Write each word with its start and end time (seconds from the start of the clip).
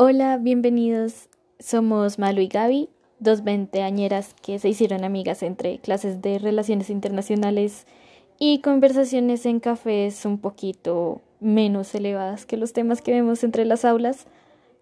Hola, 0.00 0.36
bienvenidos. 0.36 1.28
Somos 1.58 2.20
Malu 2.20 2.40
y 2.40 2.46
Gaby, 2.46 2.88
dos 3.18 3.42
veinteañeras 3.42 4.32
que 4.40 4.60
se 4.60 4.68
hicieron 4.68 5.02
amigas 5.02 5.42
entre 5.42 5.80
clases 5.80 6.22
de 6.22 6.38
relaciones 6.38 6.88
internacionales 6.88 7.84
y 8.38 8.60
conversaciones 8.60 9.44
en 9.44 9.58
cafés 9.58 10.24
un 10.24 10.38
poquito 10.38 11.20
menos 11.40 11.92
elevadas 11.96 12.46
que 12.46 12.56
los 12.56 12.72
temas 12.72 13.02
que 13.02 13.10
vemos 13.10 13.42
entre 13.42 13.64
las 13.64 13.84
aulas, 13.84 14.28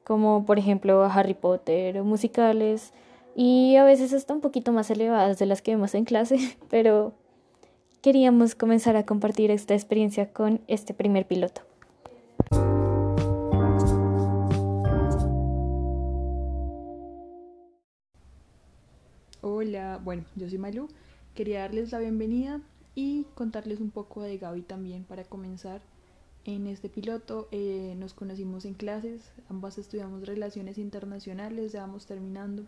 como 0.05 0.45
por 0.45 0.59
ejemplo 0.59 1.03
Harry 1.05 1.33
Potter 1.33 1.99
o 1.99 2.05
musicales, 2.05 2.93
y 3.35 3.77
a 3.77 3.85
veces 3.85 4.13
hasta 4.13 4.35
un 4.35 4.43
poquito 4.43 4.71
más 4.71 4.91
elevadas 4.91 5.39
de 5.39 5.47
las 5.47 5.63
que 5.63 5.71
vemos 5.71 5.95
en 5.95 6.05
clase, 6.05 6.59
pero 6.69 7.15
queríamos 8.03 8.55
comenzar 8.55 8.97
a 8.97 9.07
compartir 9.07 9.51
esta 9.51 9.73
experiencia 9.73 10.31
con 10.35 10.61
este 10.67 10.93
primer 10.93 11.27
piloto. 11.27 11.66
Hola, 19.77 20.01
bueno, 20.03 20.25
yo 20.37 20.49
soy 20.49 20.57
Malu. 20.57 20.89
Quería 21.35 21.61
darles 21.61 21.93
la 21.93 21.99
bienvenida 21.99 22.63
y 22.95 23.25
contarles 23.35 23.79
un 23.79 23.91
poco 23.91 24.23
de 24.23 24.39
Gaby 24.39 24.63
también 24.63 25.05
para 25.05 25.25
comenzar. 25.25 25.83
En 26.47 26.67
este 26.67 26.89
piloto 26.89 27.47
eh, 27.51 27.95
nos 27.99 28.15
conocimos 28.15 28.65
en 28.65 28.73
clases, 28.73 29.33
ambas 29.51 29.77
estudiamos 29.77 30.27
relaciones 30.27 30.79
internacionales, 30.79 31.73
ya 31.73 31.83
vamos 31.83 32.07
terminando. 32.07 32.63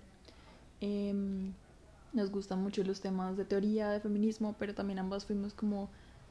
Em, 0.83 1.55
nos 2.13 2.31
gustan 2.31 2.63
mucho 2.63 2.85
los 2.85 3.01
temas 3.01 3.39
de 3.39 3.47
teoría, 3.47 3.89
de 3.89 4.01
feminismo, 4.01 4.55
pero 4.59 4.75
también 4.75 4.99
ambas 4.99 5.25
fuimos 5.25 5.55
como 5.55 5.89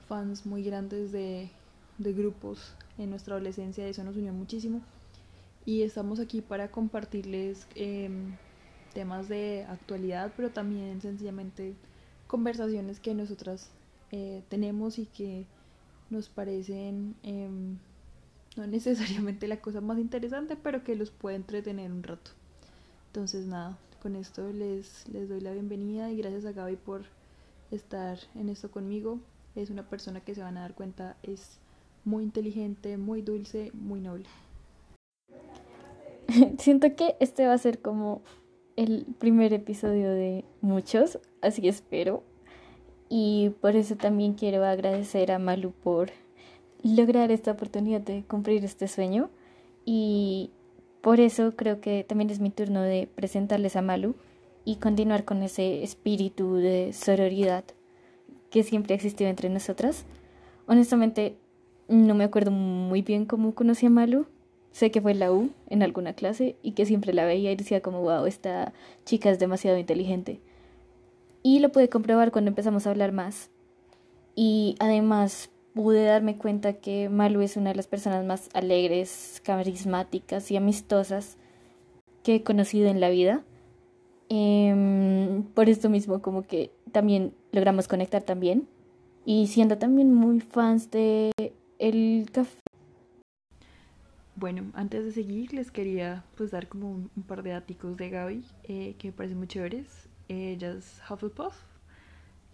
fans 0.08 0.45
muy 0.45 0.62
grandes 0.62 1.12
de, 1.12 1.50
de 1.98 2.14
grupos 2.14 2.75
en 3.00 3.09
nuestra 3.09 3.34
adolescencia, 3.34 3.88
eso 3.88 4.03
nos 4.03 4.16
unió 4.16 4.31
muchísimo. 4.31 4.81
Y 5.66 5.81
estamos 5.81 6.20
aquí 6.20 6.41
para 6.41 6.70
compartirles 6.70 7.66
em, 7.73 8.36
temas 8.98 9.30
de 9.30 9.64
actualidad, 9.70 10.34
pero 10.36 10.50
también 10.50 11.02
sencillamente 11.02 11.76
conversaciones 12.26 13.00
que 13.00 13.14
nosotras 13.14 13.70
eh, 14.12 14.42
tenemos 14.50 14.98
y 14.98 15.06
que 15.06 15.45
nos 16.09 16.30
parecen 16.30 17.14
em, 17.22 17.78
no 18.56 18.66
necesariamente 18.66 19.48
la 19.48 19.62
cosa 19.62 19.81
más 19.81 20.00
interesante, 20.00 20.56
pero 20.56 20.84
que 20.84 20.95
los 20.95 21.12
puede 21.12 21.36
entretener 21.36 21.92
un 21.92 22.02
rato. 22.02 22.31
Entonces 23.09 23.45
nada, 23.45 23.78
con 24.02 24.16
esto 24.16 24.52
les, 24.52 25.08
les 25.09 25.30
doy 25.30 25.42
la 25.42 25.52
bienvenida 25.52 26.09
y 26.09 26.18
gracias 26.18 26.45
a 26.45 26.53
Gaby 26.53 26.78
por 26.78 27.03
estar 27.70 28.18
en 28.34 28.50
esto 28.50 28.72
conmigo. 28.72 29.20
Es 29.53 29.70
una 29.70 29.88
persona 29.88 30.22
que 30.22 30.34
se 30.34 30.42
van 30.42 30.58
a 30.58 30.62
dar 30.62 30.73
cuenta 30.73 31.18
es 31.22 31.59
muy 32.03 32.23
inteligente, 32.23 32.98
muy 32.98 33.22
dulce, 33.22 33.70
muy 33.75 34.02
noble. 34.02 34.25
Siento 36.58 36.95
que 36.95 37.16
este 37.20 37.45
va 37.45 37.53
a 37.53 37.59
ser 37.59 37.80
como 37.80 38.23
el 38.78 39.06
primer 39.17 39.52
episodio 39.53 40.11
de 40.11 40.45
muchos, 40.61 41.20
así 41.42 41.67
espero. 41.67 42.23
Y 43.09 43.52
por 43.59 43.75
eso 43.75 43.95
también 43.95 44.34
quiero 44.34 44.64
agradecer 44.64 45.31
a 45.31 45.39
Malu 45.39 45.72
por 45.72 46.11
lograr 46.84 47.31
esta 47.31 47.52
oportunidad 47.52 48.02
de 48.02 48.23
cumplir 48.23 48.64
este 48.64 48.88
sueño. 48.88 49.30
Y 49.84 50.52
por 51.02 51.19
eso 51.19 51.56
creo 51.56 51.81
que 51.81 52.03
también 52.03 52.30
es 52.30 52.39
mi 52.39 52.52
turno 52.52 52.81
de 52.81 53.09
presentarles 53.14 53.75
a 53.75 53.81
Malu 53.81 54.16
y 54.64 54.75
continuar 54.75 55.25
con 55.25 55.41
ese 55.41 55.84
espíritu 55.84 56.56
de 56.56 56.94
sororidad 56.94 57.64
que 58.52 58.64
siempre 58.64 58.94
ha 58.94 58.97
existido 58.97 59.30
entre 59.30 59.50
nosotras. 59.50 60.06
Honestamente, 60.67 61.36
no 61.88 62.14
me 62.14 62.25
acuerdo 62.25 62.52
muy 62.52 63.02
bien 63.02 63.25
cómo 63.25 63.56
conocí 63.56 63.86
a 63.86 63.89
Malu, 63.89 64.28
Sé 64.72 64.92
que 64.92 65.02
fue 65.02 65.12
en 65.12 65.20
la 65.20 65.32
U, 65.32 65.50
en 65.70 65.84
alguna 65.84 66.14
clase, 66.14 66.56
y 66.62 66.73
que 66.73 66.86
siempre 66.86 67.14
la 67.14 67.26
veía 67.26 67.52
y 67.52 67.56
decía 67.56 67.82
como, 67.82 68.02
wow, 68.02 68.26
esta 68.26 68.74
chica 69.06 69.30
es 69.30 69.40
demasiado 69.40 69.78
inteligente. 69.78 70.40
Y 71.44 71.59
lo 71.59 71.72
pude 71.72 71.90
comprobar 71.90 72.32
cuando 72.32 72.50
empezamos 72.50 72.86
a 72.86 72.92
hablar 72.92 73.12
más. 73.12 73.50
Y 74.36 74.75
además 74.80 75.50
pude 75.74 76.03
darme 76.03 76.38
cuenta 76.38 76.74
que 76.74 77.09
Malu 77.09 77.41
es 77.41 77.56
una 77.56 77.69
de 77.69 77.75
las 77.75 77.88
personas 77.88 78.25
más 78.25 78.50
alegres, 78.53 79.41
carismáticas 79.44 80.52
y 80.52 80.58
amistosas 80.58 81.38
que 82.24 82.36
he 82.36 82.44
conocido 82.44 82.90
en 82.90 83.00
la 83.00 83.09
vida. 83.09 83.44
Em, 84.30 85.44
por 85.53 85.70
esto 85.70 85.90
mismo 85.90 86.22
como 86.22 86.44
que 86.44 86.72
también 86.91 87.34
logramos 87.52 87.88
conectar 87.88 88.24
también. 88.24 88.68
Y 89.25 89.47
siendo 89.47 89.78
también 89.78 90.14
muy 90.14 90.40
fans 90.40 90.91
de 90.91 91.31
el 91.80 92.30
café 92.31 92.66
bueno, 94.38 94.72
antes 94.75 95.03
de 95.03 95.12
seguir 95.12 95.53
les 95.53 95.72
quería 95.72 96.24
pues 96.36 96.52
dar 96.52 96.68
como 96.68 96.92
un, 96.92 97.24
par 97.28 97.42
de 97.42 97.50
datos 97.50 97.98
de 97.98 98.09
Gaby 98.09 98.46
eh, 98.64 98.96
que 99.00 99.09
me 99.09 99.14
parecen 99.14 99.38
muy 99.40 99.48
chéveres. 99.48 100.08
ella 100.30 100.72
es 100.74 101.02
Hufflepuff 101.09 101.56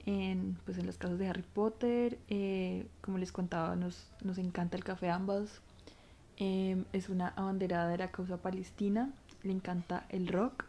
en, 0.06 0.58
pues 0.66 0.78
en 0.78 0.86
las 0.86 0.98
casas 0.98 1.20
de 1.20 1.28
Harry 1.28 1.44
Potter. 1.54 2.18
Eh, 2.30 2.88
como 3.02 3.18
les 3.18 3.32
contaba, 3.32 3.76
nos, 3.76 4.08
nos 4.24 4.38
encanta 4.38 4.78
el 4.78 4.84
café 4.84 5.10
ambas. 5.10 5.62
Em, 6.38 6.86
es 6.94 7.10
una 7.10 7.30
abanderada 7.30 7.90
de 7.90 7.98
la 7.98 8.12
causa 8.12 8.38
palestina. 8.38 9.12
Le 9.44 9.52
encanta 9.52 10.06
el 10.10 10.28
rock. 10.28 10.66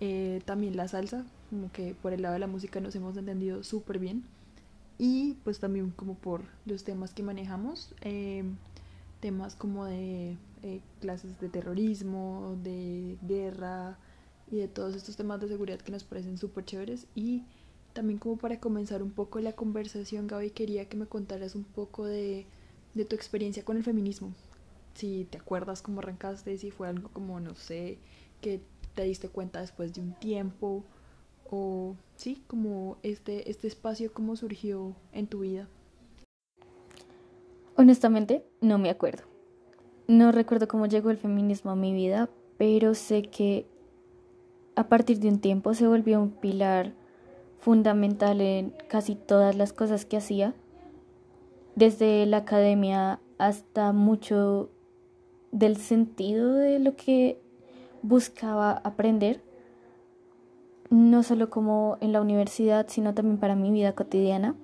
Eh, 0.00 0.42
también 0.44 0.76
la 0.76 0.88
salsa, 0.88 1.24
como 1.50 1.72
que 1.72 1.94
por 1.94 2.12
el 2.12 2.22
lado 2.22 2.34
de 2.34 2.40
la 2.40 2.46
música 2.46 2.80
nos 2.80 2.94
hemos 2.94 3.16
entendido 3.16 3.64
súper 3.64 3.98
bien. 3.98 4.24
Y 4.98 5.34
pues 5.44 5.58
también 5.58 5.90
como 5.90 6.14
por 6.14 6.42
los 6.64 6.84
temas 6.84 7.12
que 7.14 7.22
manejamos. 7.22 7.94
Em, 9.16 9.20
temas 9.20 9.56
como 9.56 9.86
de 9.86 10.36
eh, 10.62 10.80
clases 11.00 11.38
de 11.40 11.48
terrorismo, 11.48 12.56
de 12.62 13.18
guerra 13.22 13.98
y 14.50 14.56
de 14.56 14.68
todos 14.68 14.94
estos 14.94 15.16
temas 15.16 15.40
de 15.40 15.48
seguridad 15.48 15.78
que 15.80 15.92
nos 15.92 16.04
parecen 16.04 16.38
súper 16.38 16.64
chéveres. 16.64 17.06
Y 17.14 17.44
también 17.92 18.18
como 18.18 18.36
para 18.36 18.60
comenzar 18.60 19.02
un 19.02 19.10
poco 19.10 19.40
la 19.40 19.52
conversación, 19.52 20.26
Gaby, 20.26 20.50
quería 20.50 20.88
que 20.88 20.96
me 20.96 21.06
contaras 21.06 21.54
un 21.54 21.64
poco 21.64 22.04
de, 22.04 22.46
de 22.94 23.04
tu 23.04 23.16
experiencia 23.16 23.64
con 23.64 23.76
el 23.76 23.84
feminismo. 23.84 24.32
Si 24.94 25.26
te 25.30 25.38
acuerdas 25.38 25.82
cómo 25.82 26.00
arrancaste, 26.00 26.56
si 26.58 26.70
fue 26.70 26.88
algo 26.88 27.10
como, 27.10 27.40
no 27.40 27.54
sé, 27.54 27.98
que 28.40 28.60
te 28.94 29.02
diste 29.02 29.28
cuenta 29.28 29.60
después 29.60 29.92
de 29.92 30.00
un 30.00 30.14
tiempo, 30.14 30.84
o 31.50 31.96
sí, 32.16 32.42
como 32.46 32.98
este, 33.02 33.50
este 33.50 33.68
espacio, 33.68 34.12
cómo 34.12 34.36
surgió 34.36 34.96
en 35.12 35.26
tu 35.26 35.40
vida. 35.40 35.68
Honestamente, 37.76 38.44
no 38.60 38.78
me 38.78 38.90
acuerdo. 38.90 39.24
No 40.08 40.32
recuerdo 40.32 40.66
cómo 40.66 40.86
llegó 40.86 41.10
el 41.10 41.18
feminismo 41.18 41.72
a 41.72 41.76
mi 41.76 41.92
vida, 41.92 42.30
pero 42.56 42.94
sé 42.94 43.22
que 43.22 43.66
a 44.76 44.88
partir 44.88 45.18
de 45.18 45.28
un 45.28 45.40
tiempo 45.40 45.74
se 45.74 45.86
volvió 45.86 46.20
un 46.20 46.30
pilar 46.30 46.92
fundamental 47.58 48.40
en 48.40 48.72
casi 48.88 49.14
todas 49.14 49.56
las 49.56 49.72
cosas 49.72 50.04
que 50.06 50.16
hacía, 50.16 50.54
desde 51.74 52.24
la 52.26 52.38
academia 52.38 53.20
hasta 53.38 53.92
mucho 53.92 54.70
del 55.52 55.76
sentido 55.76 56.54
de 56.54 56.78
lo 56.78 56.96
que 56.96 57.40
buscaba 58.02 58.72
aprender, 58.84 59.42
no 60.88 61.22
solo 61.22 61.50
como 61.50 61.98
en 62.00 62.12
la 62.12 62.20
universidad, 62.20 62.86
sino 62.88 63.12
también 63.12 63.38
para 63.38 63.56
mi 63.56 63.70
vida 63.70 63.94
cotidiana. 63.94 64.54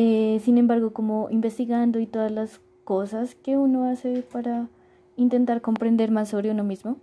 Eh, 0.00 0.38
sin 0.44 0.58
embargo, 0.58 0.92
como 0.92 1.28
investigando 1.28 1.98
y 1.98 2.06
todas 2.06 2.30
las 2.30 2.60
cosas 2.84 3.34
que 3.34 3.56
uno 3.56 3.82
hace 3.90 4.22
para 4.22 4.68
intentar 5.16 5.60
comprender 5.60 6.12
más 6.12 6.28
sobre 6.28 6.52
uno 6.52 6.62
mismo, 6.62 6.98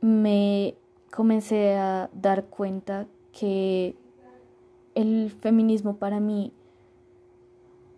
me 0.00 0.74
comencé 1.12 1.76
a 1.76 2.10
dar 2.12 2.46
cuenta 2.46 3.06
que 3.30 3.94
el 4.96 5.30
feminismo 5.30 5.98
para 5.98 6.18
mí, 6.18 6.52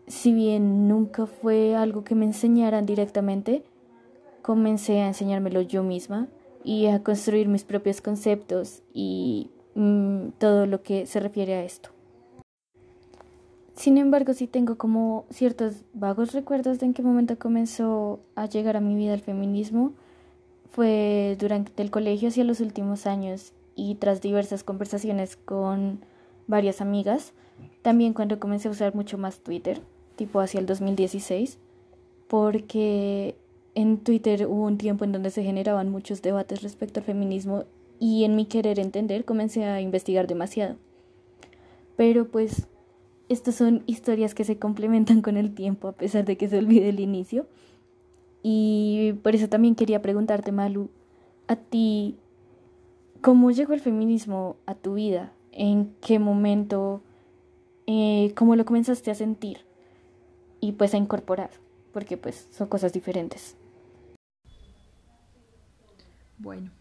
si 0.06 0.34
bien 0.34 0.86
nunca 0.86 1.24
fue 1.24 1.74
algo 1.74 2.04
que 2.04 2.14
me 2.14 2.26
enseñaran 2.26 2.84
directamente, 2.84 3.64
comencé 4.42 5.00
a 5.00 5.06
enseñármelo 5.06 5.62
yo 5.62 5.82
misma 5.82 6.28
y 6.62 6.88
a 6.88 7.02
construir 7.02 7.48
mis 7.48 7.64
propios 7.64 8.02
conceptos 8.02 8.82
y 8.92 9.48
mm, 9.76 10.32
todo 10.36 10.66
lo 10.66 10.82
que 10.82 11.06
se 11.06 11.20
refiere 11.20 11.54
a 11.54 11.64
esto. 11.64 11.88
Sin 13.80 13.96
embargo, 13.96 14.34
sí 14.34 14.46
tengo 14.46 14.76
como 14.76 15.24
ciertos 15.30 15.86
vagos 15.94 16.34
recuerdos 16.34 16.78
de 16.78 16.84
en 16.84 16.92
qué 16.92 17.00
momento 17.00 17.38
comenzó 17.38 18.20
a 18.34 18.44
llegar 18.44 18.76
a 18.76 18.82
mi 18.82 18.94
vida 18.94 19.14
el 19.14 19.22
feminismo. 19.22 19.94
Fue 20.70 21.34
durante 21.40 21.82
el 21.82 21.90
colegio 21.90 22.28
hacia 22.28 22.44
los 22.44 22.60
últimos 22.60 23.06
años 23.06 23.54
y 23.74 23.94
tras 23.94 24.20
diversas 24.20 24.64
conversaciones 24.64 25.36
con 25.36 26.00
varias 26.46 26.82
amigas. 26.82 27.32
También 27.80 28.12
cuando 28.12 28.38
comencé 28.38 28.68
a 28.68 28.72
usar 28.72 28.94
mucho 28.94 29.16
más 29.16 29.38
Twitter, 29.38 29.80
tipo 30.14 30.40
hacia 30.40 30.60
el 30.60 30.66
2016, 30.66 31.56
porque 32.28 33.34
en 33.74 33.96
Twitter 33.96 34.46
hubo 34.46 34.64
un 34.64 34.76
tiempo 34.76 35.06
en 35.06 35.12
donde 35.12 35.30
se 35.30 35.42
generaban 35.42 35.88
muchos 35.88 36.20
debates 36.20 36.60
respecto 36.60 37.00
al 37.00 37.06
feminismo 37.06 37.64
y 37.98 38.24
en 38.24 38.36
mi 38.36 38.44
querer 38.44 38.78
entender 38.78 39.24
comencé 39.24 39.64
a 39.64 39.80
investigar 39.80 40.26
demasiado. 40.26 40.76
Pero 41.96 42.28
pues 42.28 42.66
estas 43.30 43.54
son 43.54 43.84
historias 43.86 44.34
que 44.34 44.44
se 44.44 44.58
complementan 44.58 45.22
con 45.22 45.36
el 45.36 45.54
tiempo 45.54 45.86
a 45.86 45.92
pesar 45.92 46.24
de 46.24 46.36
que 46.36 46.48
se 46.48 46.58
olvide 46.58 46.88
el 46.88 46.98
inicio. 46.98 47.46
Y 48.42 49.14
por 49.22 49.36
eso 49.36 49.48
también 49.48 49.76
quería 49.76 50.02
preguntarte, 50.02 50.50
Malu, 50.50 50.90
a 51.46 51.54
ti, 51.54 52.16
¿cómo 53.20 53.52
llegó 53.52 53.72
el 53.72 53.80
feminismo 53.80 54.56
a 54.66 54.74
tu 54.74 54.94
vida? 54.94 55.32
¿En 55.52 55.94
qué 56.00 56.18
momento? 56.18 57.02
Eh, 57.86 58.32
¿Cómo 58.36 58.56
lo 58.56 58.64
comenzaste 58.64 59.12
a 59.12 59.14
sentir? 59.14 59.58
Y 60.60 60.72
pues 60.72 60.92
a 60.94 60.96
incorporar, 60.96 61.50
porque 61.92 62.16
pues 62.16 62.48
son 62.50 62.66
cosas 62.66 62.92
diferentes. 62.92 63.56
Bueno, 66.38 66.72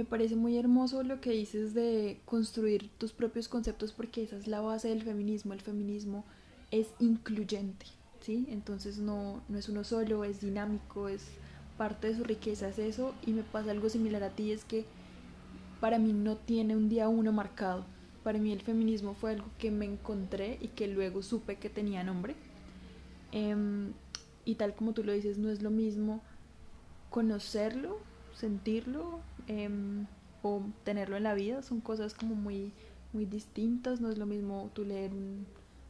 me 0.00 0.06
parece 0.06 0.34
muy 0.34 0.56
hermoso 0.56 1.02
lo 1.02 1.20
que 1.20 1.32
dices 1.32 1.74
de 1.74 2.22
construir 2.24 2.88
tus 2.96 3.12
propios 3.12 3.48
conceptos 3.48 3.92
porque 3.92 4.22
esa 4.22 4.38
es 4.38 4.46
la 4.46 4.62
base 4.62 4.88
del 4.88 5.02
feminismo. 5.02 5.52
El 5.52 5.60
feminismo 5.60 6.24
es 6.70 6.86
incluyente, 7.00 7.84
¿sí? 8.22 8.46
Entonces 8.48 8.96
no, 8.96 9.42
no 9.50 9.58
es 9.58 9.68
uno 9.68 9.84
solo, 9.84 10.24
es 10.24 10.40
dinámico, 10.40 11.10
es 11.10 11.26
parte 11.76 12.08
de 12.08 12.16
su 12.16 12.24
riqueza, 12.24 12.70
es 12.70 12.78
eso. 12.78 13.14
Y 13.26 13.32
me 13.32 13.42
pasa 13.42 13.72
algo 13.72 13.90
similar 13.90 14.22
a 14.22 14.30
ti, 14.30 14.52
es 14.52 14.64
que 14.64 14.86
para 15.80 15.98
mí 15.98 16.14
no 16.14 16.36
tiene 16.36 16.76
un 16.76 16.88
día 16.88 17.10
uno 17.10 17.30
marcado. 17.30 17.84
Para 18.24 18.38
mí 18.38 18.52
el 18.52 18.62
feminismo 18.62 19.12
fue 19.12 19.32
algo 19.32 19.48
que 19.58 19.70
me 19.70 19.84
encontré 19.84 20.56
y 20.62 20.68
que 20.68 20.88
luego 20.88 21.22
supe 21.22 21.56
que 21.56 21.68
tenía 21.68 22.04
nombre. 22.04 22.36
Em, 23.32 23.92
y 24.46 24.54
tal 24.54 24.74
como 24.74 24.94
tú 24.94 25.04
lo 25.04 25.12
dices, 25.12 25.36
no 25.36 25.50
es 25.50 25.60
lo 25.60 25.70
mismo 25.70 26.22
conocerlo, 27.10 27.98
sentirlo 28.34 29.20
em, 29.50 30.06
o 30.42 30.62
tenerlo 30.84 31.16
en 31.16 31.24
la 31.24 31.34
vida. 31.34 31.62
Son 31.62 31.80
cosas 31.80 32.14
como 32.14 32.34
muy, 32.34 32.72
muy 33.12 33.26
distintas. 33.26 34.00
No 34.00 34.10
es 34.10 34.18
lo 34.18 34.26
mismo 34.26 34.70
tú 34.74 34.84
leer 34.84 35.12
un 35.12 35.46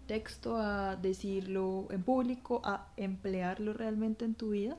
texto 0.06 0.56
a 0.56 0.96
decirlo 0.96 1.86
en 1.90 2.02
público, 2.02 2.60
a 2.64 2.88
emplearlo 2.96 3.72
realmente 3.72 4.24
en 4.24 4.34
tu 4.34 4.50
vida. 4.50 4.76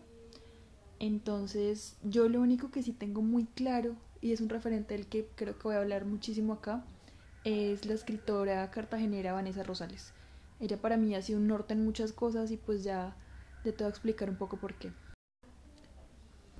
Entonces, 1.00 1.98
yo 2.04 2.28
lo 2.28 2.42
único 2.42 2.69
que 2.69 2.83
sí 2.83 2.92
tengo 2.92 3.22
muy 3.22 3.45
claro, 3.45 3.95
y 4.19 4.33
es 4.33 4.42
un 4.42 4.50
referente 4.50 4.94
del 4.94 5.07
que 5.07 5.27
creo 5.36 5.57
que 5.57 5.63
voy 5.63 5.75
a 5.75 5.80
hablar 5.80 6.06
muchísimo 6.06 6.54
acá, 6.54 6.84
es 7.44 7.86
la 7.86 7.94
escritora 7.94 8.69
cartagenera 8.72 9.34
Vanessa 9.34 9.63
Rosales. 9.63 10.13
Ella 10.60 10.77
para 10.80 10.98
mí 10.98 11.16
ha 11.16 11.22
sido 11.22 11.39
un 11.39 11.48
norte 11.48 11.74
en 11.74 11.84
muchas 11.84 12.13
cosas 12.13 12.51
y 12.51 12.57
pues 12.57 12.84
ya 12.84 13.16
voy 13.63 13.74
a 13.80 13.88
explicar 13.88 14.30
un 14.30 14.36
poco 14.36 14.57
por 14.57 14.75
qué. 14.75 14.92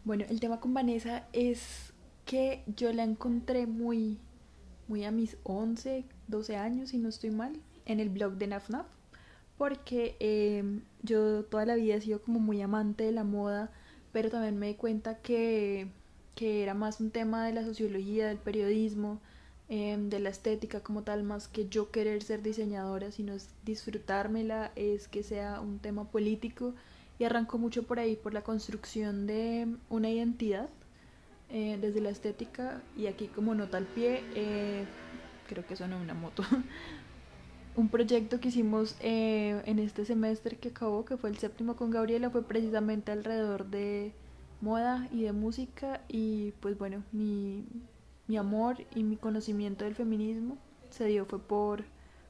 Bueno, 0.04 0.26
el 0.30 0.40
tema 0.40 0.60
con 0.60 0.74
Vanessa 0.74 1.28
es 1.34 1.91
que 2.26 2.64
yo 2.76 2.94
la 2.94 3.04
encontré 3.04 3.68
muy, 3.68 4.20
muy 4.88 5.06
a 5.06 5.12
mis 5.12 5.38
11, 5.44 6.06
12 6.28 6.56
años, 6.56 6.90
si 6.90 6.98
no 6.98 7.10
estoy 7.10 7.32
mal, 7.32 7.54
en 7.86 8.00
el 8.00 8.10
blog 8.10 8.34
de 8.34 8.48
NafNaf, 8.48 8.88
porque 9.58 10.16
em, 10.20 10.82
yo 11.04 11.46
toda 11.46 11.66
la 11.66 11.76
vida 11.76 11.96
he 11.96 12.02
sido 12.02 12.22
como 12.22 12.40
muy 12.40 12.62
amante 12.62 13.04
de 13.04 13.12
la 13.12 13.24
moda, 13.24 13.72
pero 14.12 14.30
también 14.30 14.58
me 14.58 14.68
di 14.68 14.76
cuenta 14.76 15.20
que, 15.20 15.88
que 16.36 16.64
era 16.64 16.74
más 16.74 17.00
un 17.00 17.12
tema 17.12 17.46
de 17.46 17.54
la 17.54 17.64
sociología, 17.64 18.28
del 18.28 18.38
periodismo, 18.38 19.20
em, 19.70 20.10
de 20.10 20.20
la 20.20 20.30
estética 20.30 20.82
como 20.82 21.04
tal, 21.04 21.24
más 21.24 21.48
que 21.48 21.68
yo 21.70 21.92
querer 21.92 22.24
ser 22.24 22.42
diseñadora, 22.42 23.12
sino 23.12 23.34
es 23.34 23.50
disfrutármela, 23.66 24.72
es 24.76 25.08
que 25.08 25.24
sea 25.24 25.62
un 25.62 25.80
tema 25.80 26.06
político. 26.12 26.74
Y 27.20 27.24
arrancó 27.24 27.60
mucho 27.60 27.84
por 27.84 28.00
ahí, 28.00 28.16
por 28.16 28.34
la 28.34 28.42
construcción 28.44 29.28
de 29.28 29.68
una 29.90 30.10
identidad 30.10 30.70
eh, 31.52 31.78
desde 31.82 32.00
la 32.00 32.10
estética 32.10 32.82
y 32.96 33.08
aquí 33.08 33.28
como 33.28 33.54
nota 33.56 33.78
al 33.78 33.86
pie, 33.86 34.24
eh, 34.36 34.86
creo 35.48 35.66
que 35.66 35.76
suena 35.76 35.98
una 35.98 36.14
moto, 36.14 36.44
un 37.76 37.90
proyecto 37.90 38.40
que 38.40 38.48
hicimos 38.48 38.96
eh, 39.02 39.62
en 39.66 39.80
este 39.80 40.06
semestre 40.06 40.58
que 40.58 40.70
acabó, 40.70 41.04
que 41.04 41.18
fue 41.18 41.30
el 41.30 41.38
séptimo 41.38 41.76
con 41.76 41.92
Gabriela, 41.92 42.30
fue 42.30 42.44
precisamente 42.44 43.12
alrededor 43.12 43.66
de 43.66 44.14
moda 44.62 45.10
y 45.12 45.24
de 45.24 45.34
música 45.34 46.02
y 46.08 46.52
pues 46.62 46.78
bueno, 46.78 47.04
mi, 47.12 47.66
mi 48.28 48.38
amor 48.38 48.78
y 48.96 49.04
mi 49.04 49.18
conocimiento 49.18 49.84
del 49.84 49.96
feminismo 49.96 50.58
se 50.90 51.06
dio 51.06 51.26
fue 51.26 51.40
por, 51.40 51.84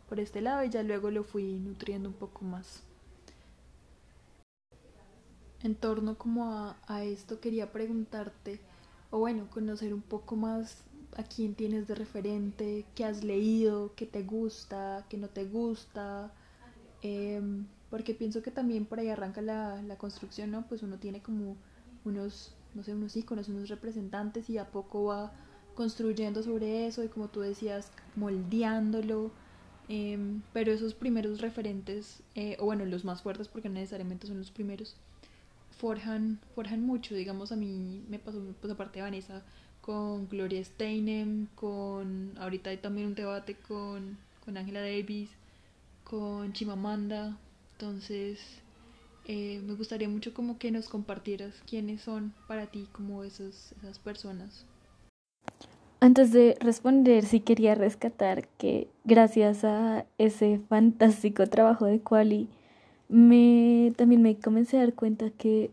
por 0.09 0.19
este 0.19 0.41
lado 0.41 0.63
y 0.63 0.69
ya 0.69 0.81
luego 0.81 1.11
lo 1.11 1.23
fui 1.23 1.59
nutriendo 1.59 2.09
un 2.09 2.15
poco 2.15 2.43
más. 2.43 2.83
En 5.61 5.75
torno 5.75 6.17
como 6.17 6.45
a, 6.51 6.77
a 6.87 7.03
esto 7.03 7.39
quería 7.39 7.71
preguntarte, 7.71 8.59
o 9.11 9.19
bueno, 9.19 9.47
conocer 9.49 9.93
un 9.93 10.01
poco 10.01 10.35
más 10.35 10.83
a 11.17 11.23
quién 11.23 11.53
tienes 11.55 11.87
de 11.87 11.95
referente, 11.95 12.85
qué 12.95 13.05
has 13.05 13.23
leído, 13.23 13.93
qué 13.95 14.05
te 14.05 14.23
gusta, 14.23 15.05
qué 15.09 15.17
no 15.17 15.27
te 15.27 15.45
gusta, 15.45 16.31
em, 17.01 17.65
porque 17.89 18.13
pienso 18.13 18.41
que 18.41 18.51
también 18.51 18.85
por 18.85 18.99
ahí 18.99 19.09
arranca 19.09 19.41
la, 19.41 19.81
la, 19.83 19.97
construcción, 19.97 20.51
¿no? 20.51 20.65
Pues 20.67 20.81
uno 20.83 20.97
tiene 20.97 21.21
como 21.21 21.57
unos, 22.05 22.55
no 22.73 22.83
sé, 22.83 22.95
unos 22.95 23.15
íconos, 23.17 23.49
unos 23.49 23.69
representantes 23.69 24.49
y 24.49 24.57
a 24.57 24.71
poco 24.71 25.05
va 25.05 25.33
construyendo 25.75 26.43
sobre 26.43 26.87
eso 26.87 27.03
y 27.03 27.09
como 27.09 27.27
tú 27.27 27.41
decías, 27.41 27.91
moldeándolo, 28.15 29.31
em, 29.89 30.41
pero 30.53 30.71
esos 30.71 30.93
primeros 30.93 31.41
referentes, 31.41 32.23
eh, 32.35 32.55
o 32.59 32.65
bueno, 32.65 32.85
los 32.85 33.03
más 33.03 33.21
fuertes 33.21 33.47
porque 33.47 33.69
no 33.69 33.75
necesariamente 33.75 34.27
son 34.27 34.37
los 34.37 34.51
primeros, 34.51 34.95
forjan, 35.81 36.39
forjan 36.53 36.85
mucho, 36.85 37.15
digamos 37.15 37.51
a 37.51 37.55
mí 37.55 38.05
me 38.07 38.19
pasó, 38.19 38.39
pues 38.61 38.71
aparte 38.71 38.99
de 38.99 39.03
Vanessa, 39.03 39.43
con 39.81 40.29
Gloria 40.29 40.63
Steinem, 40.63 41.47
con 41.55 42.37
ahorita 42.37 42.69
hay 42.69 42.77
también 42.77 43.07
un 43.07 43.15
debate 43.15 43.55
con 43.67 44.19
Angela 44.55 44.81
Davis, 44.81 45.31
con 46.03 46.53
Chimamanda, 46.53 47.35
entonces 47.73 48.39
eh, 49.25 49.59
me 49.65 49.73
gustaría 49.73 50.07
mucho 50.07 50.35
como 50.35 50.59
que 50.59 50.69
nos 50.69 50.87
compartieras 50.87 51.55
quiénes 51.67 52.01
son 52.01 52.31
para 52.47 52.67
ti 52.67 52.87
como 52.91 53.23
esas 53.23 53.73
personas. 54.03 54.65
Antes 55.99 56.31
de 56.31 56.57
responder, 56.59 57.25
sí 57.25 57.39
quería 57.39 57.73
rescatar 57.73 58.47
que 58.59 58.87
gracias 59.03 59.63
a 59.63 60.05
ese 60.19 60.59
fantástico 60.69 61.47
trabajo 61.47 61.85
de 61.85 62.01
Quali, 62.01 62.49
me, 63.11 63.93
también 63.97 64.21
me 64.21 64.37
comencé 64.37 64.77
a 64.77 64.81
dar 64.81 64.93
cuenta 64.93 65.29
que 65.31 65.69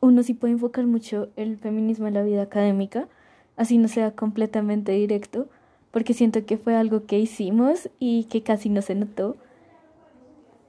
uno 0.00 0.22
sí 0.22 0.32
puede 0.34 0.54
enfocar 0.54 0.86
mucho 0.86 1.28
el 1.36 1.58
feminismo 1.58 2.06
en 2.06 2.14
la 2.14 2.22
vida 2.22 2.42
académica, 2.42 3.08
así 3.56 3.76
no 3.78 3.88
sea 3.88 4.12
completamente 4.12 4.92
directo, 4.92 5.48
porque 5.90 6.14
siento 6.14 6.44
que 6.46 6.56
fue 6.56 6.74
algo 6.74 7.04
que 7.04 7.18
hicimos 7.18 7.90
y 7.98 8.24
que 8.24 8.42
casi 8.42 8.70
no 8.70 8.80
se 8.80 8.94
notó. 8.94 9.36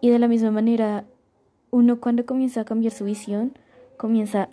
Y 0.01 0.09
de 0.09 0.19
la 0.19 0.27
misma 0.27 0.51
manera, 0.51 1.06
uno 1.71 2.00
cuando 2.00 2.25
comienza 2.25 2.62
a 2.62 2.65
cambiar 2.65 2.91
su 2.91 3.06
visión, 3.06 3.53
comienza 3.97 4.50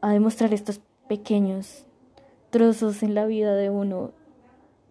a 0.00 0.12
demostrar 0.12 0.52
estos 0.52 0.80
pequeños 1.08 1.86
trozos 2.50 3.02
en 3.02 3.14
la 3.14 3.26
vida 3.26 3.54
de 3.54 3.70
uno 3.70 4.12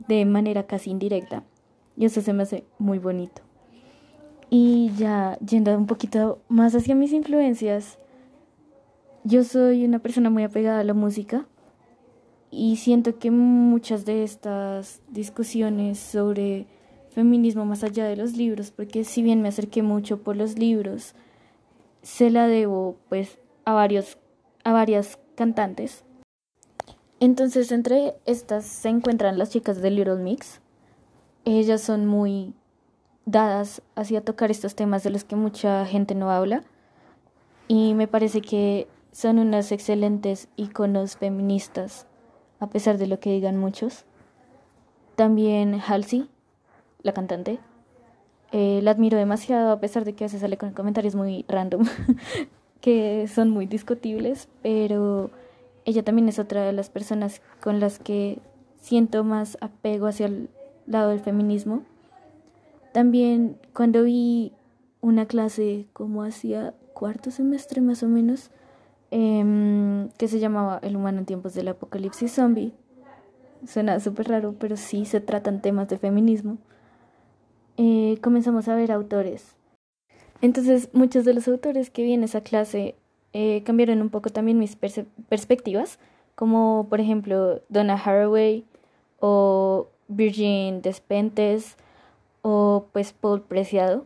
de 0.08 0.26
manera 0.26 0.64
casi 0.68 0.90
indirecta. 0.90 1.44
Y 1.98 2.06
eso 2.06 2.22
se 2.22 2.34
me 2.34 2.44
hace 2.44 2.64
muy 2.78 3.00
bonito. 3.00 3.42
Y 4.56 4.92
ya 5.00 5.36
yendo 5.40 5.76
un 5.76 5.88
poquito 5.88 6.40
más 6.48 6.76
hacia 6.76 6.94
mis 6.94 7.12
influencias, 7.12 7.98
yo 9.24 9.44
soy 9.44 9.84
una 9.84 9.98
persona 9.98 10.30
muy 10.30 10.44
apegada 10.44 10.82
a 10.82 10.84
la 10.84 10.94
música 10.94 11.48
y 12.52 12.76
siento 12.76 13.18
que 13.18 13.32
muchas 13.32 14.06
de 14.06 14.24
estas 14.24 15.02
discusiones 15.10 15.98
sobre 15.98 16.68
feminismo 17.10 17.66
más 17.66 17.84
allá 17.84 18.06
de 18.06 18.16
los 18.16 18.38
libros, 18.38 18.70
porque 18.70 19.06
si 19.06 19.24
bien 19.24 19.42
me 19.42 19.48
acerqué 19.48 19.82
mucho 19.82 20.22
por 20.22 20.36
los 20.36 20.60
libros, 20.60 21.16
se 22.04 22.30
la 22.30 22.48
debo 22.48 22.98
pues 23.10 23.40
a 23.66 23.74
varios 23.74 24.20
a 24.64 24.72
varias 24.72 25.18
cantantes. 25.34 26.04
Entonces, 27.20 27.72
entre 27.72 28.14
estas 28.28 28.66
se 28.66 28.90
encuentran 28.90 29.40
las 29.40 29.50
chicas 29.50 29.82
de 29.82 29.90
Little 29.90 30.18
Mix. 30.18 30.62
Ellas 31.44 31.82
son 31.82 32.06
muy 32.06 32.54
dadas 33.26 33.82
hacia 33.96 34.24
tocar 34.24 34.52
estos 34.52 34.76
temas 34.76 35.04
de 35.04 35.10
los 35.10 35.24
que 35.24 35.36
mucha 35.36 35.86
gente 35.86 36.16
no 36.16 36.30
habla 36.30 36.64
y 37.68 37.94
me 37.94 38.08
parece 38.08 38.42
que 38.42 38.88
son 39.12 39.40
unas 39.40 39.72
excelentes 39.72 40.48
iconos 40.56 41.18
feministas, 41.18 42.08
a 42.60 42.68
pesar 42.68 42.98
de 42.98 43.08
lo 43.08 43.20
que 43.20 43.32
digan 43.32 43.58
muchos. 43.58 44.06
También 45.16 45.80
Halsey, 45.80 46.30
la 47.04 47.14
cantante, 47.14 47.60
eh, 48.52 48.82
la 48.84 48.92
admiro 48.92 49.18
demasiado, 49.18 49.72
a 49.72 49.80
pesar 49.80 50.04
de 50.06 50.14
que 50.14 50.24
a 50.24 50.28
veces 50.28 50.42
sale 50.42 50.58
con 50.58 50.72
comentarios 50.74 51.16
muy 51.16 51.46
random, 51.48 51.86
que 52.82 53.28
son 53.28 53.50
muy 53.50 53.66
discutibles, 53.66 54.50
pero 54.62 55.32
ella 55.86 56.04
también 56.04 56.28
es 56.30 56.40
otra 56.40 56.64
de 56.64 56.74
las 56.74 56.90
personas 56.90 57.42
con 57.62 57.80
las 57.80 58.00
que 58.00 58.40
siento 58.82 59.24
más 59.24 59.58
apego 59.62 60.08
hacia 60.08 60.26
el 60.26 60.50
lado 60.88 61.10
del 61.10 61.20
feminismo. 61.20 61.84
También 62.94 63.58
cuando 63.74 64.04
vi 64.04 64.54
una 65.02 65.26
clase 65.26 65.88
como 65.92 66.24
hacía 66.24 66.74
cuarto 66.94 67.32
semestre 67.32 67.82
más 67.82 68.04
o 68.04 68.08
menos, 68.08 68.52
Em, 69.16 70.10
que 70.18 70.28
se 70.28 70.40
llamaba 70.40 70.80
El 70.82 70.96
humano 70.96 71.20
en 71.20 71.28
tiempos 71.28 71.54
del 71.54 71.68
apocalipsis 71.68 72.32
zombie. 72.34 72.74
Suena 73.64 74.00
súper 74.00 74.28
raro, 74.28 74.56
pero 74.58 74.76
sí 74.76 75.06
se 75.06 75.22
tratan 75.22 75.62
temas 75.62 75.88
de 75.88 76.00
feminismo. 76.00 76.58
Eh, 77.78 78.18
comenzamos 78.24 78.68
a 78.68 78.76
ver 78.76 78.92
autores. 78.92 79.56
Entonces, 80.42 80.90
muchos 80.94 81.26
de 81.26 81.36
los 81.36 81.48
autores 81.48 81.92
que 81.92 82.02
vi 82.02 82.14
en 82.14 82.24
esa 82.24 82.42
clase 82.42 82.96
eh, 83.34 83.62
cambiaron 83.64 84.02
un 84.02 84.10
poco 84.10 84.32
también 84.32 84.58
mis 84.58 84.76
perspectivas, 84.76 86.00
como 86.34 86.88
por 86.90 87.00
ejemplo 87.00 87.62
Donna 87.70 87.94
Haraway 87.94 88.66
o 89.20 89.90
Virgin 90.08 90.82
Despentes 90.82 91.78
o 92.44 92.86
pues 92.94 93.14
Paul 93.14 93.42
Preciado, 93.42 94.06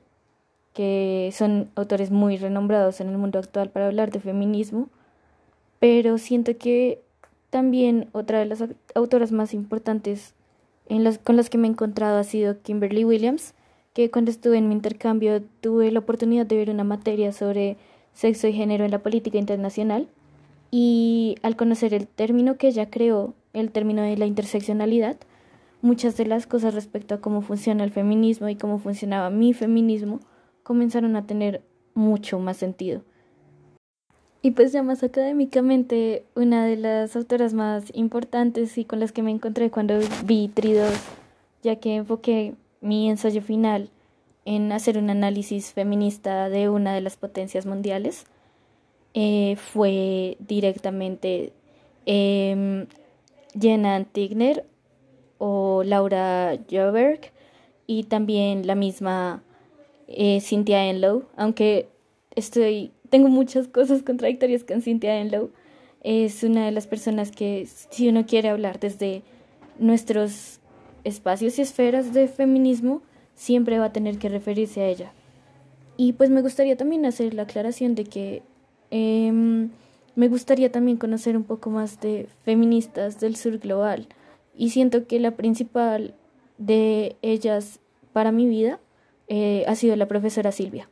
que 0.73 1.31
son 1.33 1.69
autores 1.75 2.11
muy 2.11 2.37
renombrados 2.37 3.01
en 3.01 3.09
el 3.09 3.17
mundo 3.17 3.39
actual 3.39 3.69
para 3.69 3.87
hablar 3.87 4.11
de 4.11 4.21
feminismo, 4.21 4.87
pero 5.79 6.17
siento 6.17 6.57
que 6.57 7.01
también 7.49 8.09
otra 8.13 8.39
de 8.39 8.45
las 8.45 8.63
autoras 8.95 9.31
más 9.31 9.53
importantes 9.53 10.33
en 10.87 11.03
los, 11.03 11.17
con 11.17 11.35
las 11.35 11.49
que 11.49 11.57
me 11.57 11.67
he 11.67 11.71
encontrado 11.71 12.17
ha 12.17 12.23
sido 12.23 12.61
Kimberly 12.61 13.03
Williams, 13.03 13.53
que 13.93 14.11
cuando 14.11 14.31
estuve 14.31 14.57
en 14.57 14.69
mi 14.69 14.75
intercambio 14.75 15.41
tuve 15.59 15.91
la 15.91 15.99
oportunidad 15.99 16.45
de 16.45 16.57
ver 16.57 16.69
una 16.69 16.83
materia 16.83 17.33
sobre 17.33 17.77
sexo 18.13 18.47
y 18.47 18.53
género 18.53 18.85
en 18.85 18.91
la 18.91 18.99
política 18.99 19.39
internacional 19.39 20.07
y 20.69 21.35
al 21.41 21.55
conocer 21.55 21.93
el 21.93 22.07
término 22.07 22.57
que 22.57 22.67
ella 22.67 22.89
creó, 22.89 23.33
el 23.53 23.71
término 23.71 24.03
de 24.03 24.17
la 24.17 24.27
interseccionalidad, 24.27 25.17
muchas 25.81 26.17
de 26.17 26.25
las 26.25 26.47
cosas 26.47 26.73
respecto 26.73 27.15
a 27.15 27.21
cómo 27.21 27.41
funciona 27.41 27.83
el 27.83 27.91
feminismo 27.91 28.49
y 28.49 28.55
cómo 28.55 28.79
funcionaba 28.79 29.29
mi 29.29 29.53
feminismo 29.53 30.19
comenzaron 30.63 31.15
a 31.15 31.25
tener 31.25 31.61
mucho 31.93 32.39
más 32.39 32.57
sentido. 32.57 33.01
Y 34.41 34.51
pues 34.51 34.71
ya 34.71 34.83
más 34.83 35.03
académicamente, 35.03 36.25
una 36.35 36.65
de 36.65 36.77
las 36.77 37.15
autoras 37.15 37.53
más 37.53 37.85
importantes 37.93 38.77
y 38.77 38.85
con 38.85 38.99
las 38.99 39.11
que 39.11 39.23
me 39.23 39.31
encontré 39.31 39.71
cuando 39.71 39.99
vi 40.25 40.47
Tridos, 40.47 40.93
ya 41.63 41.77
que 41.77 41.95
enfoqué 41.95 42.53
mi 42.81 43.09
ensayo 43.09 43.41
final 43.41 43.89
en 44.45 44.71
hacer 44.71 44.97
un 44.97 45.09
análisis 45.09 45.73
feminista 45.73 46.49
de 46.49 46.69
una 46.69 46.93
de 46.93 47.01
las 47.01 47.17
potencias 47.17 47.65
mundiales, 47.65 48.25
eh, 49.13 49.55
fue 49.55 50.37
directamente 50.39 51.51
eh, 52.05 52.87
Jenna 53.59 54.03
Tigner 54.05 54.65
o 55.37 55.83
Laura 55.83 56.57
Joberg 56.69 57.31
y 57.85 58.03
también 58.03 58.67
la 58.67 58.75
misma 58.75 59.43
eh, 60.07 60.39
Cynthia 60.41 60.85
Enlow, 60.89 61.25
aunque 61.35 61.89
estoy 62.35 62.91
tengo 63.09 63.29
muchas 63.29 63.67
cosas 63.67 64.03
contradictorias 64.03 64.63
con 64.63 64.81
Cynthia 64.81 65.19
Enlow. 65.19 65.51
Es 66.03 66.43
una 66.43 66.65
de 66.65 66.71
las 66.71 66.87
personas 66.87 67.31
que, 67.31 67.67
si 67.89 68.07
uno 68.07 68.25
quiere 68.25 68.49
hablar 68.49 68.79
desde 68.79 69.23
nuestros 69.79 70.59
espacios 71.03 71.57
y 71.57 71.61
esferas 71.61 72.13
de 72.13 72.27
feminismo, 72.27 73.01
siempre 73.35 73.79
va 73.79 73.85
a 73.85 73.93
tener 73.93 74.17
que 74.17 74.29
referirse 74.29 74.81
a 74.81 74.87
ella. 74.87 75.13
Y 75.95 76.13
pues 76.13 76.29
me 76.29 76.41
gustaría 76.41 76.77
también 76.77 77.05
hacer 77.05 77.33
la 77.33 77.43
aclaración 77.43 77.95
de 77.95 78.03
que 78.03 78.43
em, 78.91 79.69
me 80.15 80.27
gustaría 80.27 80.71
también 80.71 80.97
conocer 80.97 81.35
un 81.35 81.43
poco 81.43 81.69
más 81.69 81.99
de 81.99 82.27
feministas 82.43 83.19
del 83.19 83.35
sur 83.35 83.57
global. 83.57 84.07
Y 84.57 84.71
siento 84.71 85.07
que 85.07 85.19
la 85.19 85.37
principal 85.37 86.15
de 86.57 87.15
ellas 87.21 87.79
para 88.11 88.31
mi 88.31 88.47
vida 88.47 88.79
eh, 89.27 89.63
ha 89.67 89.75
sido 89.75 89.95
la 89.95 90.07
profesora 90.07 90.51
Silvia. 90.51 90.89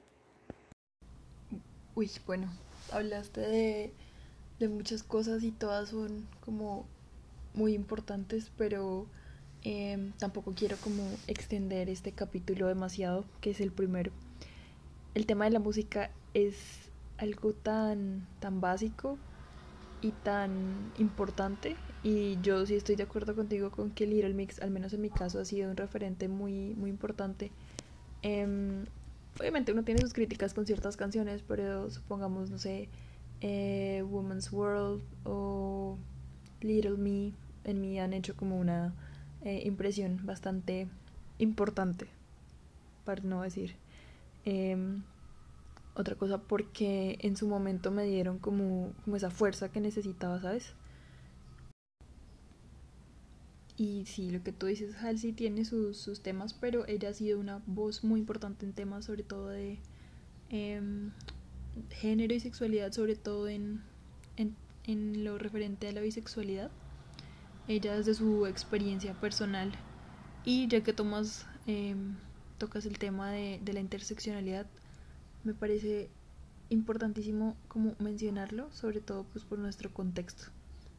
Uy, 1.96 2.12
bueno, 2.28 2.48
hablaste 2.92 3.42
de, 3.42 3.94
de 4.60 4.70
muchas 4.70 5.02
cosas 5.02 5.44
y 5.44 5.52
todas 5.52 5.90
son 5.90 6.28
como 6.42 6.86
muy 7.56 7.74
importantes, 7.74 8.52
pero 8.56 9.08
em, 9.64 10.12
tampoco 10.20 10.54
quiero 10.54 10.78
como 10.78 11.04
extender 11.28 11.90
este 11.90 12.12
capítulo 12.12 12.68
demasiado, 12.68 13.26
que 13.42 13.50
es 13.50 13.62
el 13.62 13.72
primero. 13.72 14.12
El 15.16 15.26
tema 15.26 15.46
de 15.46 15.52
la 15.52 15.60
música 15.60 16.12
es 16.34 16.56
algo 17.18 17.54
tan, 17.54 18.28
tan 18.40 18.62
básico 18.62 19.18
y 20.06 20.12
tan 20.12 20.92
importante 21.00 21.76
y 22.04 22.40
yo 22.44 22.64
sí 22.68 22.76
estoy 22.76 22.96
de 22.96 23.02
acuerdo 23.02 23.36
contigo 23.36 23.72
con 23.72 23.90
que 23.90 24.06
Little 24.06 24.36
Mix, 24.36 24.62
al 24.62 24.70
menos 24.70 24.94
en 24.94 25.02
mi 25.02 25.10
caso, 25.10 25.40
ha 25.40 25.46
sido 25.46 25.72
un 25.72 25.76
referente 25.76 26.28
muy, 26.28 26.76
muy 26.76 26.92
importante. 26.92 27.52
Em, 28.22 28.86
obviamente 29.40 29.72
uno 29.72 29.84
tiene 29.84 30.02
sus 30.02 30.14
críticas 30.14 30.54
con 30.54 30.68
ciertas 30.68 30.98
canciones, 30.98 31.42
pero 31.42 31.90
supongamos, 31.90 32.52
no 32.52 32.60
sé, 32.60 32.90
eh, 33.42 34.04
Woman's 34.08 34.52
World 34.52 35.02
o 35.24 35.98
Little 36.62 36.98
Me, 36.98 37.34
en 37.64 37.82
mí 37.82 38.00
han 38.00 38.14
hecho 38.14 38.36
como 38.36 38.60
una 38.60 38.94
eh, 39.44 39.64
impresión 39.66 40.20
bastante 40.24 40.88
importante, 41.40 42.06
para 43.04 43.24
no 43.24 43.42
decir 43.42 43.78
em, 44.46 45.02
otra 45.96 46.16
cosa, 46.16 46.40
porque 46.42 47.18
en 47.22 47.38
su 47.38 47.48
momento 47.48 47.90
me 47.90 48.04
dieron 48.04 48.38
como, 48.38 48.94
como 49.04 49.16
esa 49.16 49.32
fuerza 49.32 49.72
que 49.72 49.80
necesitaba, 49.80 50.42
¿sabes? 50.42 50.74
Y 53.78 54.06
sí, 54.06 54.30
lo 54.30 54.42
que 54.44 54.52
tú 54.52 54.68
dices, 54.68 54.96
Halsey 54.96 55.34
tiene 55.34 55.66
sus, 55.66 55.98
sus 55.98 56.22
temas, 56.22 56.54
pero 56.54 56.86
ella 56.88 57.10
ha 57.10 57.14
sido 57.14 57.40
una 57.40 57.62
voz 57.66 58.04
muy 58.04 58.20
importante 58.22 58.66
en 58.66 58.74
temas 58.74 59.06
sobre 59.06 59.24
todo 59.24 59.50
de 59.50 59.80
em, 60.50 61.12
género 61.90 62.34
y 62.34 62.40
sexualidad, 62.40 62.94
sobre 62.94 63.16
todo 63.16 63.50
en, 63.50 63.82
en, 64.38 64.56
en, 64.86 65.26
lo 65.26 65.38
referente 65.38 65.90
a 65.90 65.92
la 65.92 66.02
bisexualidad. 66.02 66.72
Ella 67.68 67.98
desde 67.98 68.14
su 68.14 68.46
experiencia 68.46 69.14
personal. 69.20 69.74
Y 70.46 70.68
ya 70.68 70.82
que 70.82 70.94
tomas, 70.94 71.46
em, 71.68 72.16
tocas 72.58 72.86
el 72.86 72.98
tema 72.98 73.32
de, 73.32 73.60
de 73.64 73.74
la 73.74 73.82
interseccionalidad, 73.82 74.68
me 75.46 75.54
parece 75.54 76.10
importantísimo 76.70 77.56
como 77.68 77.96
mencionarlo, 78.00 78.72
sobre 78.72 79.00
todo 79.00 79.24
pues 79.32 79.46
por 79.46 79.60
nuestro 79.60 79.94
contexto 79.94 80.52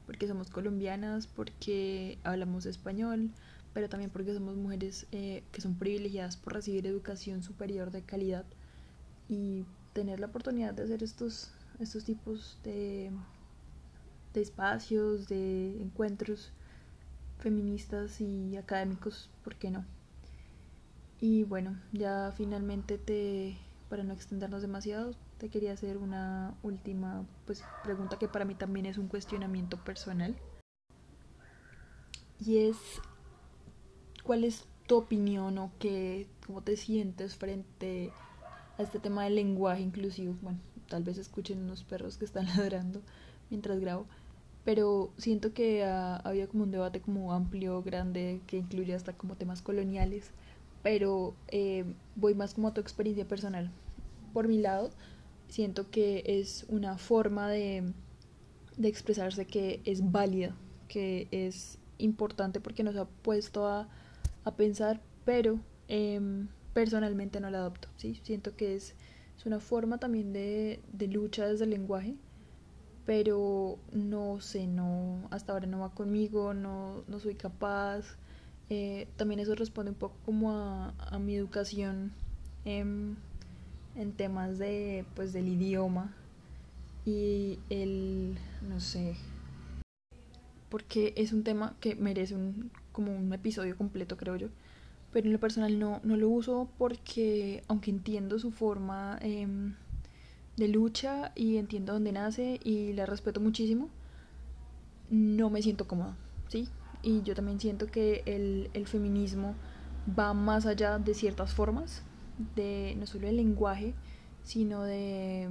porque 0.06 0.28
somos 0.28 0.48
colombianas, 0.50 1.26
porque 1.26 2.18
hablamos 2.22 2.64
español, 2.64 3.30
pero 3.74 3.88
también 3.88 4.10
porque 4.10 4.32
somos 4.32 4.56
mujeres 4.56 5.06
eh, 5.12 5.42
que 5.52 5.60
son 5.60 5.74
privilegiadas 5.74 6.36
por 6.36 6.54
recibir 6.54 6.86
educación 6.86 7.42
superior 7.42 7.90
de 7.90 8.02
calidad 8.02 8.46
y 9.28 9.64
tener 9.92 10.20
la 10.20 10.28
oportunidad 10.28 10.72
de 10.72 10.84
hacer 10.84 11.02
estos, 11.02 11.50
estos 11.80 12.04
tipos 12.04 12.58
de, 12.62 13.10
de 14.32 14.40
espacios, 14.40 15.28
de 15.28 15.76
encuentros 15.82 16.52
feministas 17.40 18.20
y 18.20 18.56
académicos, 18.56 19.28
¿por 19.42 19.56
qué 19.56 19.70
no? 19.70 19.84
Y 21.20 21.44
bueno, 21.44 21.76
ya 21.92 22.32
finalmente 22.36 22.98
te, 22.98 23.58
para 23.88 24.02
no 24.02 24.12
extendernos 24.12 24.62
demasiado, 24.62 25.12
te 25.38 25.48
quería 25.48 25.72
hacer 25.72 25.96
una 25.98 26.54
última 26.62 27.24
pues, 27.44 27.62
pregunta 27.84 28.18
que 28.18 28.28
para 28.28 28.44
mí 28.44 28.54
también 28.54 28.86
es 28.86 28.98
un 28.98 29.08
cuestionamiento 29.08 29.76
personal. 29.84 30.36
Y 32.38 32.58
es, 32.58 32.76
¿cuál 34.22 34.44
es 34.44 34.64
tu 34.86 34.96
opinión 34.96 35.58
o 35.58 35.72
qué, 35.78 36.26
cómo 36.46 36.62
te 36.62 36.76
sientes 36.76 37.36
frente 37.36 38.12
a 38.78 38.82
este 38.82 38.98
tema 38.98 39.24
del 39.24 39.36
lenguaje 39.36 39.82
inclusivo? 39.82 40.36
Bueno, 40.42 40.58
tal 40.88 41.02
vez 41.02 41.18
escuchen 41.18 41.62
unos 41.62 41.84
perros 41.84 42.18
que 42.18 42.24
están 42.24 42.46
ladrando 42.56 43.02
mientras 43.50 43.78
grabo, 43.78 44.06
pero 44.64 45.12
siento 45.16 45.54
que 45.54 45.84
uh, 45.84 46.26
había 46.26 46.48
como 46.48 46.64
un 46.64 46.72
debate 46.72 47.00
como 47.00 47.32
amplio, 47.32 47.82
grande, 47.82 48.40
que 48.46 48.58
incluye 48.58 48.94
hasta 48.94 49.12
como 49.12 49.36
temas 49.36 49.62
coloniales, 49.62 50.32
pero 50.86 51.34
eh, 51.48 51.84
voy 52.14 52.36
más 52.36 52.54
como 52.54 52.68
a 52.68 52.72
tu 52.72 52.80
experiencia 52.80 53.26
personal. 53.26 53.72
Por 54.32 54.46
mi 54.46 54.58
lado, 54.58 54.92
siento 55.48 55.90
que 55.90 56.22
es 56.24 56.64
una 56.68 56.96
forma 56.96 57.50
de, 57.50 57.92
de 58.76 58.86
expresarse 58.86 59.48
que 59.48 59.80
es 59.84 60.12
válida, 60.12 60.54
que 60.86 61.26
es 61.32 61.78
importante 61.98 62.60
porque 62.60 62.84
nos 62.84 62.94
ha 62.94 63.06
puesto 63.06 63.66
a, 63.66 63.88
a 64.44 64.54
pensar, 64.54 65.00
pero 65.24 65.58
em, 65.88 66.46
personalmente 66.72 67.40
no 67.40 67.50
la 67.50 67.58
adopto, 67.58 67.88
¿sí? 67.96 68.20
Siento 68.22 68.54
que 68.54 68.76
es, 68.76 68.94
es 69.36 69.44
una 69.44 69.58
forma 69.58 69.98
también 69.98 70.32
de, 70.32 70.80
de, 70.92 71.08
lucha 71.08 71.48
desde 71.48 71.64
el 71.64 71.70
lenguaje, 71.70 72.14
pero 73.04 73.80
no 73.90 74.40
sé, 74.40 74.68
no, 74.68 75.26
hasta 75.32 75.52
ahora 75.52 75.66
no 75.66 75.80
va 75.80 75.90
conmigo, 75.90 76.54
no, 76.54 77.02
no 77.08 77.18
soy 77.18 77.34
capaz. 77.34 78.16
Eh, 78.68 79.06
también 79.16 79.40
eso 79.40 79.54
responde 79.54 79.92
un 79.92 79.96
poco 79.96 80.16
como 80.24 80.50
a, 80.50 81.18
mi 81.20 81.36
educación 81.36 82.12
en 82.64 83.16
temas 84.16 84.58
de 84.58 85.04
pues 85.14 85.32
del 85.32 85.46
idioma 85.46 86.12
y 87.04 87.60
el 87.70 88.36
no 88.60 88.80
sé 88.80 89.16
porque 90.68 91.14
es 91.16 91.32
un 91.32 91.44
tema 91.44 91.76
que 91.80 91.94
merece 91.94 92.34
un 92.34 92.70
como 92.92 93.14
un 93.14 93.32
episodio 93.32 93.76
completo 93.76 94.16
creo 94.16 94.36
yo. 94.36 94.48
Pero 95.12 95.26
en 95.26 95.32
lo 95.32 95.38
personal 95.38 95.78
no, 95.78 96.00
no 96.02 96.16
lo 96.16 96.28
uso 96.28 96.68
porque 96.78 97.62
aunque 97.68 97.90
entiendo 97.90 98.38
su 98.38 98.50
forma 98.50 99.18
em, 99.22 99.74
de 100.56 100.68
lucha 100.68 101.32
y 101.34 101.56
entiendo 101.56 101.92
dónde 101.92 102.12
nace 102.12 102.58
y 102.64 102.92
la 102.92 103.06
respeto 103.06 103.40
muchísimo 103.40 103.88
no 105.08 105.50
me 105.50 105.62
siento 105.62 105.86
cómoda 105.86 106.16
sí 106.48 106.68
y 107.06 107.22
yo 107.22 107.36
también 107.36 107.60
siento 107.60 107.86
que 107.86 108.24
el, 108.26 108.68
el 108.74 108.88
feminismo 108.88 109.54
va 110.18 110.34
más 110.34 110.66
allá 110.66 110.98
de 110.98 111.14
ciertas 111.14 111.54
formas 111.54 112.02
de 112.56 112.96
no 112.98 113.06
solo 113.06 113.28
el 113.28 113.36
lenguaje, 113.36 113.94
sino 114.42 114.82
de, 114.82 115.48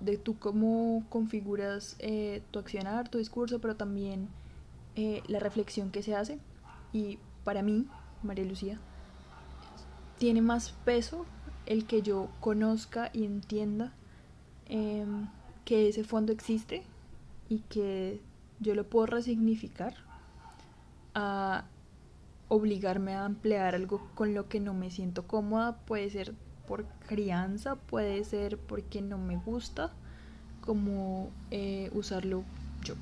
de 0.00 0.16
tú 0.16 0.38
cómo 0.38 1.04
configuras 1.10 1.96
eh, 1.98 2.42
tu 2.50 2.58
accionar, 2.58 3.10
tu 3.10 3.18
discurso, 3.18 3.60
pero 3.60 3.76
también 3.76 4.30
eh, 4.96 5.22
la 5.28 5.40
reflexión 5.40 5.90
que 5.90 6.02
se 6.02 6.16
hace. 6.16 6.38
Y 6.94 7.18
para 7.44 7.62
mí, 7.62 7.86
María 8.22 8.46
Lucía, 8.46 8.80
tiene 10.18 10.40
más 10.40 10.70
peso 10.86 11.26
el 11.66 11.84
que 11.84 12.00
yo 12.00 12.30
conozca 12.40 13.10
y 13.12 13.26
entienda 13.26 13.92
em, 14.70 15.28
que 15.66 15.86
ese 15.86 16.02
fondo 16.02 16.32
existe 16.32 16.82
y 17.50 17.58
que 17.58 18.22
yo 18.58 18.74
lo 18.74 18.88
puedo 18.88 19.04
resignificar 19.04 20.03
a 21.14 21.64
obligarme 22.48 23.14
a 23.14 23.26
emplear 23.26 23.74
algo 23.74 24.08
con 24.14 24.34
lo 24.34 24.48
que 24.48 24.60
no 24.60 24.74
me 24.74 24.90
siento 24.90 25.26
cómoda, 25.26 25.76
puede 25.86 26.10
ser 26.10 26.34
por 26.66 26.84
crianza, 27.06 27.76
puede 27.76 28.24
ser 28.24 28.58
porque 28.58 29.02
no 29.02 29.18
me 29.18 29.36
gusta, 29.36 29.92
como 30.60 31.30
eh, 31.50 31.90
usarlo 31.94 32.44
yo. 32.82 32.94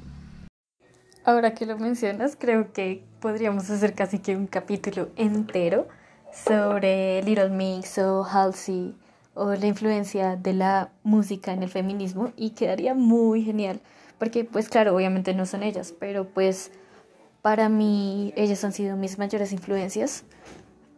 Ahora 1.25 1.55
que 1.55 1.67
lo 1.67 1.79
mencionas, 1.79 2.37
creo 2.37 2.73
que 2.73 3.05
podríamos 3.21 3.71
hacer 3.71 3.95
casi 3.95 4.19
que 4.19 4.37
un 4.37 4.47
capítulo 4.47 5.11
entero 5.17 5.87
sobre 6.33 7.23
Little 7.23 7.51
Mix 7.51 7.99
o 7.99 8.25
Halsey 8.25 8.97
o 9.35 9.55
la 9.55 9.67
influencia 9.67 10.37
de 10.37 10.53
la 10.53 10.91
música 11.05 11.53
en 11.53 11.63
el 11.63 11.69
feminismo 11.69 12.33
y 12.37 12.51
quedaría 12.51 12.95
muy 12.95 13.45
genial 13.45 13.81
porque 14.23 14.45
pues 14.45 14.69
claro, 14.69 14.95
obviamente 14.95 15.35
no 15.35 15.47
son 15.47 15.65
ellas, 15.65 15.93
pero 15.99 16.29
pues 16.29 16.71
para 17.43 17.69
mí 17.69 18.33
ellas 18.37 18.65
han 18.65 18.73
sido 18.73 18.97
mis 18.97 19.19
mayores 19.19 19.53
influencias. 19.53 20.25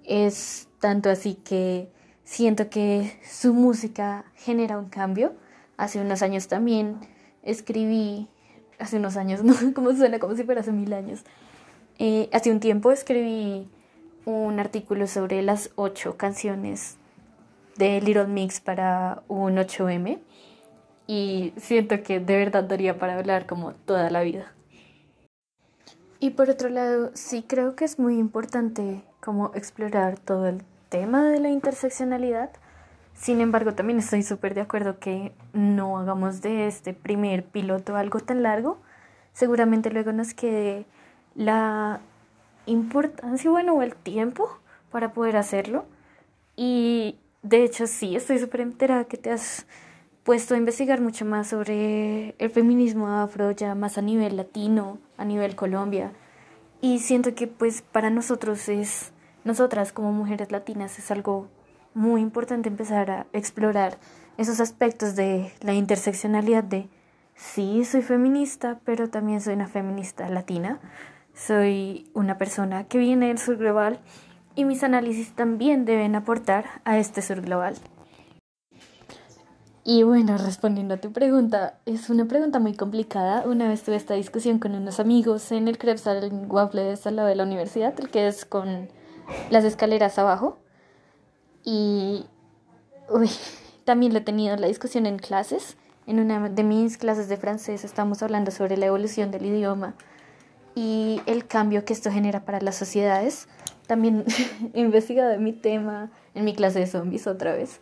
Es 0.04 0.68
tanto 0.78 1.08
así 1.08 1.34
que 1.34 1.90
siento 2.24 2.68
que 2.68 3.18
su 3.28 3.54
música 3.54 4.26
genera 4.36 4.78
un 4.78 4.90
cambio. 4.90 5.32
Hace 5.78 6.00
unos 6.00 6.22
años 6.22 6.46
también 6.46 6.98
escribí, 7.42 8.28
hace 8.78 8.98
unos 8.98 9.16
años, 9.16 9.42
¿no? 9.44 9.54
Como 9.74 9.92
suena 9.92 10.18
como 10.18 10.36
si 10.36 10.44
fuera 10.44 10.60
hace 10.60 10.72
mil 10.72 10.92
años. 10.92 11.24
Eh, 11.98 12.28
hace 12.32 12.50
un 12.50 12.60
tiempo 12.60 12.92
escribí 12.92 13.68
un 14.26 14.60
artículo 14.60 15.06
sobre 15.06 15.42
las 15.42 15.70
ocho 15.76 16.16
canciones 16.16 16.96
de 17.76 18.00
Little 18.00 18.26
Mix 18.26 18.60
para 18.60 19.22
un 19.28 19.56
8M 19.56 20.18
y 21.06 21.52
siento 21.56 22.02
que 22.02 22.20
de 22.20 22.36
verdad 22.36 22.64
daría 22.64 22.98
para 22.98 23.18
hablar 23.18 23.46
como 23.46 23.72
toda 23.72 24.10
la 24.10 24.22
vida. 24.22 24.53
Y 26.20 26.30
por 26.30 26.50
otro 26.50 26.68
lado, 26.68 27.10
sí 27.14 27.44
creo 27.46 27.76
que 27.76 27.84
es 27.84 27.98
muy 27.98 28.18
importante 28.18 29.04
como 29.20 29.50
explorar 29.54 30.18
todo 30.18 30.46
el 30.46 30.62
tema 30.88 31.24
de 31.24 31.40
la 31.40 31.50
interseccionalidad. 31.50 32.50
Sin 33.14 33.40
embargo, 33.40 33.74
también 33.74 33.98
estoy 33.98 34.22
súper 34.22 34.54
de 34.54 34.62
acuerdo 34.62 34.98
que 34.98 35.32
no 35.52 35.98
hagamos 35.98 36.40
de 36.40 36.66
este 36.66 36.94
primer 36.94 37.44
piloto 37.44 37.96
algo 37.96 38.20
tan 38.20 38.42
largo. 38.42 38.78
Seguramente 39.32 39.90
luego 39.90 40.12
nos 40.12 40.34
quede 40.34 40.86
la 41.34 42.00
importancia, 42.66 43.50
bueno, 43.50 43.74
o 43.74 43.82
el 43.82 43.94
tiempo 43.94 44.48
para 44.90 45.12
poder 45.12 45.36
hacerlo. 45.36 45.86
Y 46.56 47.18
de 47.42 47.64
hecho, 47.64 47.86
sí, 47.86 48.16
estoy 48.16 48.38
súper 48.38 48.62
enterada 48.62 49.04
que 49.04 49.16
te 49.16 49.30
has 49.30 49.66
puesto 50.24 50.54
a 50.54 50.58
investigar 50.58 51.00
mucho 51.00 51.24
más 51.26 51.48
sobre 51.48 52.34
el 52.38 52.50
feminismo 52.50 53.08
afro, 53.08 53.50
ya 53.50 53.74
más 53.74 53.98
a 53.98 54.02
nivel 54.02 54.36
latino, 54.36 54.98
a 55.18 55.24
nivel 55.24 55.54
Colombia. 55.54 56.12
Y 56.80 56.98
siento 57.00 57.34
que 57.34 57.46
pues 57.46 57.82
para 57.82 58.10
nosotros 58.10 58.68
es, 58.68 59.12
nosotras 59.44 59.92
como 59.92 60.12
mujeres 60.12 60.50
latinas 60.50 60.98
es 60.98 61.10
algo 61.10 61.48
muy 61.92 62.22
importante 62.22 62.68
empezar 62.68 63.10
a 63.10 63.26
explorar 63.32 63.98
esos 64.38 64.60
aspectos 64.60 65.14
de 65.14 65.52
la 65.60 65.74
interseccionalidad 65.74 66.64
de 66.64 66.88
sí, 67.36 67.84
soy 67.84 68.02
feminista, 68.02 68.80
pero 68.84 69.10
también 69.10 69.40
soy 69.40 69.54
una 69.54 69.68
feminista 69.68 70.28
latina. 70.28 70.80
Soy 71.34 72.08
una 72.14 72.38
persona 72.38 72.84
que 72.84 72.98
viene 72.98 73.26
del 73.26 73.38
sur 73.38 73.56
global 73.56 73.98
y 74.54 74.64
mis 74.64 74.84
análisis 74.84 75.32
también 75.34 75.84
deben 75.84 76.14
aportar 76.14 76.64
a 76.84 76.96
este 76.98 77.22
sur 77.22 77.40
global. 77.40 77.74
Y 79.86 80.02
bueno, 80.02 80.38
respondiendo 80.38 80.94
a 80.94 80.96
tu 80.96 81.12
pregunta, 81.12 81.78
es 81.84 82.08
una 82.08 82.24
pregunta 82.24 82.58
muy 82.58 82.74
complicada. 82.74 83.44
Una 83.46 83.68
vez 83.68 83.82
tuve 83.82 83.96
esta 83.96 84.14
discusión 84.14 84.58
con 84.58 84.74
unos 84.74 84.98
amigos 84.98 85.52
en 85.52 85.68
el 85.68 85.76
Krebsal 85.76 86.46
Waffle 86.48 86.84
de 86.84 86.98
al 87.04 87.16
lado 87.16 87.28
de 87.28 87.34
la 87.34 87.42
universidad, 87.42 87.92
el 88.00 88.08
que 88.08 88.26
es 88.26 88.46
con 88.46 88.88
las 89.50 89.62
escaleras 89.64 90.18
abajo. 90.18 90.58
Y 91.64 92.24
uy, 93.10 93.28
también 93.84 94.14
lo 94.14 94.20
he 94.20 94.22
tenido 94.22 94.56
la 94.56 94.68
discusión 94.68 95.04
en 95.04 95.18
clases. 95.18 95.76
En 96.06 96.18
una 96.18 96.48
de 96.48 96.62
mis 96.62 96.96
clases 96.96 97.28
de 97.28 97.36
francés 97.36 97.84
estamos 97.84 98.22
hablando 98.22 98.50
sobre 98.52 98.78
la 98.78 98.86
evolución 98.86 99.30
del 99.30 99.44
idioma 99.44 99.94
y 100.74 101.20
el 101.26 101.46
cambio 101.46 101.84
que 101.84 101.92
esto 101.92 102.10
genera 102.10 102.46
para 102.46 102.62
las 102.62 102.76
sociedades. 102.76 103.48
También 103.86 104.24
he 104.72 104.80
investigado 104.80 105.38
mi 105.38 105.52
tema 105.52 106.10
en 106.34 106.46
mi 106.46 106.54
clase 106.54 106.78
de 106.78 106.86
zombies 106.86 107.26
otra 107.26 107.52
vez 107.52 107.80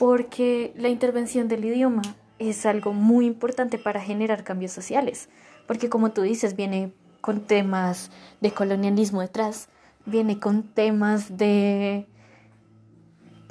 porque 0.00 0.72
la 0.76 0.88
intervención 0.88 1.46
del 1.46 1.62
idioma 1.62 2.00
es 2.38 2.64
algo 2.64 2.94
muy 2.94 3.26
importante 3.26 3.76
para 3.76 4.00
generar 4.00 4.44
cambios 4.44 4.72
sociales, 4.72 5.28
porque 5.66 5.90
como 5.90 6.12
tú 6.12 6.22
dices, 6.22 6.56
viene 6.56 6.94
con 7.20 7.42
temas 7.42 8.10
de 8.40 8.50
colonialismo 8.50 9.20
detrás, 9.20 9.68
viene 10.06 10.40
con 10.40 10.62
temas 10.62 11.36
de 11.36 12.06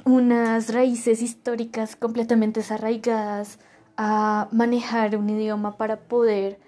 unas 0.04 0.74
raíces 0.74 1.22
históricas 1.22 1.94
completamente 1.94 2.58
desarraigadas 2.58 3.60
a 3.96 4.48
manejar 4.50 5.16
un 5.16 5.30
idioma 5.30 5.76
para 5.76 6.00
poder 6.00 6.58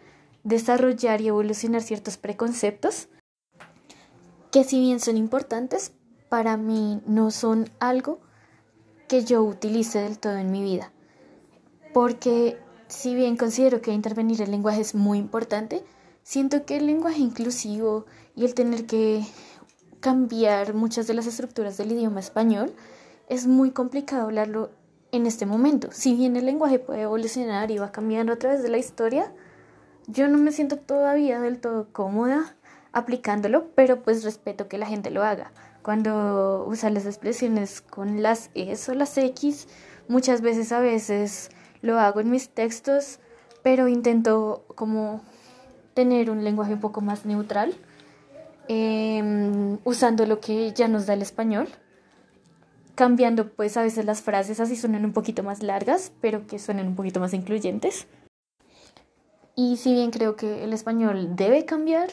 desarrollar 0.45 1.21
y 1.23 1.27
evolucionar 1.27 1.83
ciertos 1.83 2.19
preconceptos 2.19 3.09
que 4.53 4.63
si 4.63 4.79
bien 4.79 5.01
son 5.01 5.17
importantes, 5.17 5.93
para 6.29 6.57
mí 6.57 7.01
no 7.05 7.33
son 7.33 7.69
algo 7.81 8.21
que 9.13 9.25
yo 9.25 9.43
utilice 9.43 9.99
del 9.99 10.19
todo 10.19 10.39
en 10.39 10.51
mi 10.51 10.63
vida. 10.63 10.91
Porque 11.93 12.57
si 12.89 13.15
bien 13.15 13.37
considero 13.37 13.83
que 13.83 13.93
intervenir 13.93 14.41
el 14.41 14.51
lenguaje 14.51 14.81
es 14.81 14.95
muy 14.95 15.19
importante, 15.19 15.85
siento 16.23 16.65
que 16.65 16.79
el 16.79 16.87
lenguaje 16.87 17.19
inclusivo 17.19 18.07
y 18.35 18.47
el 18.47 18.55
tener 18.55 18.87
que 18.87 19.23
cambiar 20.01 20.73
muchas 20.73 21.07
de 21.09 21.13
las 21.13 21.27
estructuras 21.27 21.77
del 21.77 21.93
idioma 21.93 22.21
español 22.21 22.73
es 23.29 23.47
muy 23.47 23.73
complicado 23.73 24.23
hablarlo 24.23 24.71
en 25.11 25.27
este 25.27 25.45
momento. 25.45 25.89
Si 25.93 26.15
bien 26.15 26.35
el 26.37 26.47
lenguaje 26.47 26.79
puede 26.79 27.03
evolucionar 27.03 27.71
y 27.71 27.77
va 27.77 27.93
cambiando 27.93 28.33
a 28.33 28.37
través 28.37 28.63
de 28.63 28.71
la 28.71 28.79
historia, 28.79 29.31
yo 30.07 30.27
no 30.27 30.39
me 30.39 30.53
siento 30.53 30.79
todavía 30.79 31.39
del 31.39 31.61
todo 31.61 31.93
cómoda 31.93 32.57
aplicándolo, 32.93 33.67
pero 33.75 34.03
pues 34.03 34.25
respeto 34.25 34.69
que 34.69 34.79
la 34.79 34.87
gente 34.87 35.11
lo 35.11 35.23
haga 35.23 35.53
cuando 35.83 36.65
usa 36.69 36.91
las 36.91 37.07
expresiones 37.07 37.81
con 37.81 38.23
las 38.23 38.51
es 38.55 38.89
o 38.89 38.95
las 38.95 39.17
x, 39.19 39.69
muchas 40.09 40.41
veces 40.41 40.73
a 40.73 40.81
veces 40.81 41.51
lo 41.83 41.99
hago 41.99 42.21
en 42.21 42.31
mis 42.31 42.49
textos, 42.49 43.19
pero 43.63 43.89
intento 43.89 44.65
como 44.75 45.23
tener 45.95 46.31
un 46.31 46.45
lenguaje 46.45 46.75
un 46.75 46.81
poco 46.81 47.01
más 47.01 47.27
neutral, 47.27 47.75
em, 48.69 49.79
usando 49.85 50.25
lo 50.27 50.41
que 50.41 50.73
ya 50.73 50.89
nos 50.89 51.07
da 51.07 51.15
el 51.15 51.23
español, 51.23 51.69
cambiando 52.95 53.51
pues 53.51 53.77
a 53.77 53.83
veces 53.83 54.05
las 54.05 54.23
frases 54.23 54.61
así 54.61 54.77
suenan 54.77 55.05
un 55.05 55.13
poquito 55.13 55.43
más 55.43 55.63
largas, 55.63 56.13
pero 56.21 56.47
que 56.47 56.59
suenan 56.59 56.87
un 56.87 56.97
poquito 56.97 57.21
más 57.21 57.35
incluyentes. 57.35 58.07
Y 59.55 59.77
si 59.77 59.93
bien 59.93 60.11
creo 60.11 60.37
que 60.37 60.65
el 60.65 60.73
español 60.73 61.37
debe 61.37 61.65
cambiar, 61.67 62.11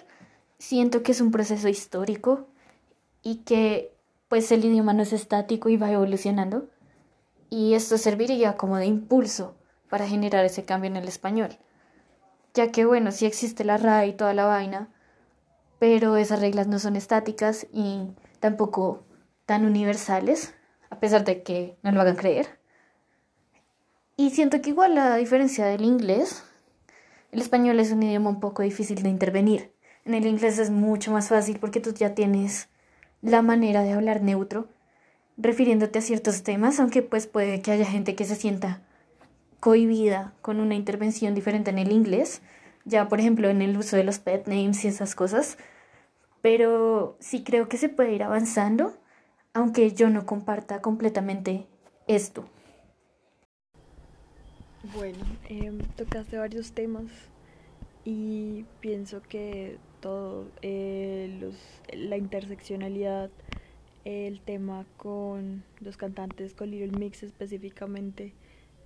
siento 0.57 1.03
que 1.03 1.13
es 1.13 1.21
un 1.21 1.31
proceso 1.31 1.69
histórico 1.69 2.47
y 3.23 3.37
que 3.37 3.95
pues 4.27 4.51
el 4.51 4.63
idioma 4.63 4.93
no 4.93 5.03
es 5.03 5.13
estático 5.13 5.69
y 5.69 5.77
va 5.77 5.91
evolucionando 5.91 6.69
y 7.49 7.73
esto 7.73 7.97
serviría 7.97 8.57
como 8.57 8.77
de 8.77 8.85
impulso 8.85 9.55
para 9.89 10.07
generar 10.07 10.45
ese 10.45 10.65
cambio 10.65 10.89
en 10.89 10.97
el 10.97 11.07
español. 11.07 11.57
Ya 12.53 12.71
que 12.71 12.85
bueno, 12.85 13.11
sí 13.11 13.25
existe 13.25 13.63
la 13.63 13.77
RAE 13.77 14.07
y 14.07 14.13
toda 14.13 14.33
la 14.33 14.45
vaina, 14.45 14.89
pero 15.79 16.15
esas 16.17 16.41
reglas 16.41 16.67
no 16.67 16.79
son 16.79 16.95
estáticas 16.95 17.67
y 17.71 18.11
tampoco 18.39 19.03
tan 19.45 19.65
universales, 19.65 20.53
a 20.89 20.99
pesar 20.99 21.23
de 21.25 21.41
que 21.41 21.77
no 21.81 21.91
lo 21.91 22.01
hagan 22.01 22.15
creer. 22.15 22.59
Y 24.15 24.31
siento 24.31 24.61
que 24.61 24.71
igual 24.71 24.97
a 24.97 25.15
diferencia 25.15 25.65
del 25.65 25.83
inglés, 25.83 26.43
el 27.31 27.41
español 27.41 27.79
es 27.79 27.91
un 27.91 28.03
idioma 28.03 28.29
un 28.29 28.39
poco 28.39 28.63
difícil 28.63 29.01
de 29.01 29.09
intervenir. 29.09 29.73
En 30.05 30.13
el 30.13 30.25
inglés 30.25 30.59
es 30.59 30.69
mucho 30.69 31.11
más 31.11 31.29
fácil 31.29 31.59
porque 31.59 31.79
tú 31.79 31.93
ya 31.93 32.13
tienes 32.13 32.69
la 33.21 33.41
manera 33.41 33.83
de 33.83 33.93
hablar 33.93 34.21
neutro, 34.21 34.67
refiriéndote 35.37 35.99
a 35.99 36.01
ciertos 36.01 36.43
temas, 36.43 36.79
aunque 36.79 37.01
pues 37.01 37.27
puede 37.27 37.61
que 37.61 37.71
haya 37.71 37.85
gente 37.85 38.15
que 38.15 38.25
se 38.25 38.35
sienta 38.35 38.81
cohibida 39.59 40.33
con 40.41 40.59
una 40.59 40.75
intervención 40.75 41.35
diferente 41.35 41.69
en 41.69 41.79
el 41.79 41.91
inglés, 41.91 42.41
ya 42.85 43.07
por 43.07 43.19
ejemplo 43.19 43.49
en 43.49 43.61
el 43.61 43.77
uso 43.77 43.95
de 43.95 44.03
los 44.03 44.19
pet 44.19 44.47
names 44.47 44.83
y 44.85 44.87
esas 44.87 45.15
cosas, 45.15 45.57
pero 46.41 47.17
sí 47.19 47.43
creo 47.43 47.67
que 47.67 47.77
se 47.77 47.89
puede 47.89 48.13
ir 48.13 48.23
avanzando, 48.23 48.97
aunque 49.53 49.91
yo 49.91 50.09
no 50.09 50.25
comparta 50.25 50.81
completamente 50.81 51.67
esto. 52.07 52.45
Bueno, 54.95 55.25
eh, 55.49 55.77
tocaste 55.97 56.37
varios 56.37 56.71
temas 56.71 57.11
y 58.05 58.65
pienso 58.79 59.21
que 59.21 59.77
todo, 59.99 60.47
eh, 60.61 61.37
los, 61.39 61.55
la 61.93 62.17
interseccionalidad, 62.17 63.29
el 64.05 64.41
tema 64.41 64.85
con 64.97 65.63
los 65.81 65.97
cantantes, 65.97 66.53
con 66.53 66.71
Little 66.71 66.97
Mix 66.97 67.23
específicamente, 67.23 68.33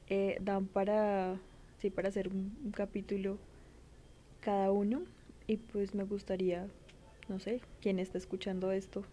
eh, 0.07 0.37
dan 0.41 0.67
para, 0.67 1.39
sí, 1.79 1.89
para 1.89 2.09
hacer 2.09 2.27
un, 2.27 2.71
capítulo 2.75 3.37
cada 4.41 4.71
uno 4.71 5.03
y 5.47 5.57
pues 5.57 5.95
me 5.95 6.03
gustaría, 6.03 6.67
no 7.29 7.39
sé, 7.39 7.61
quien 7.81 7.99
está 7.99 8.17
escuchando 8.17 8.71
esto, 8.71 9.03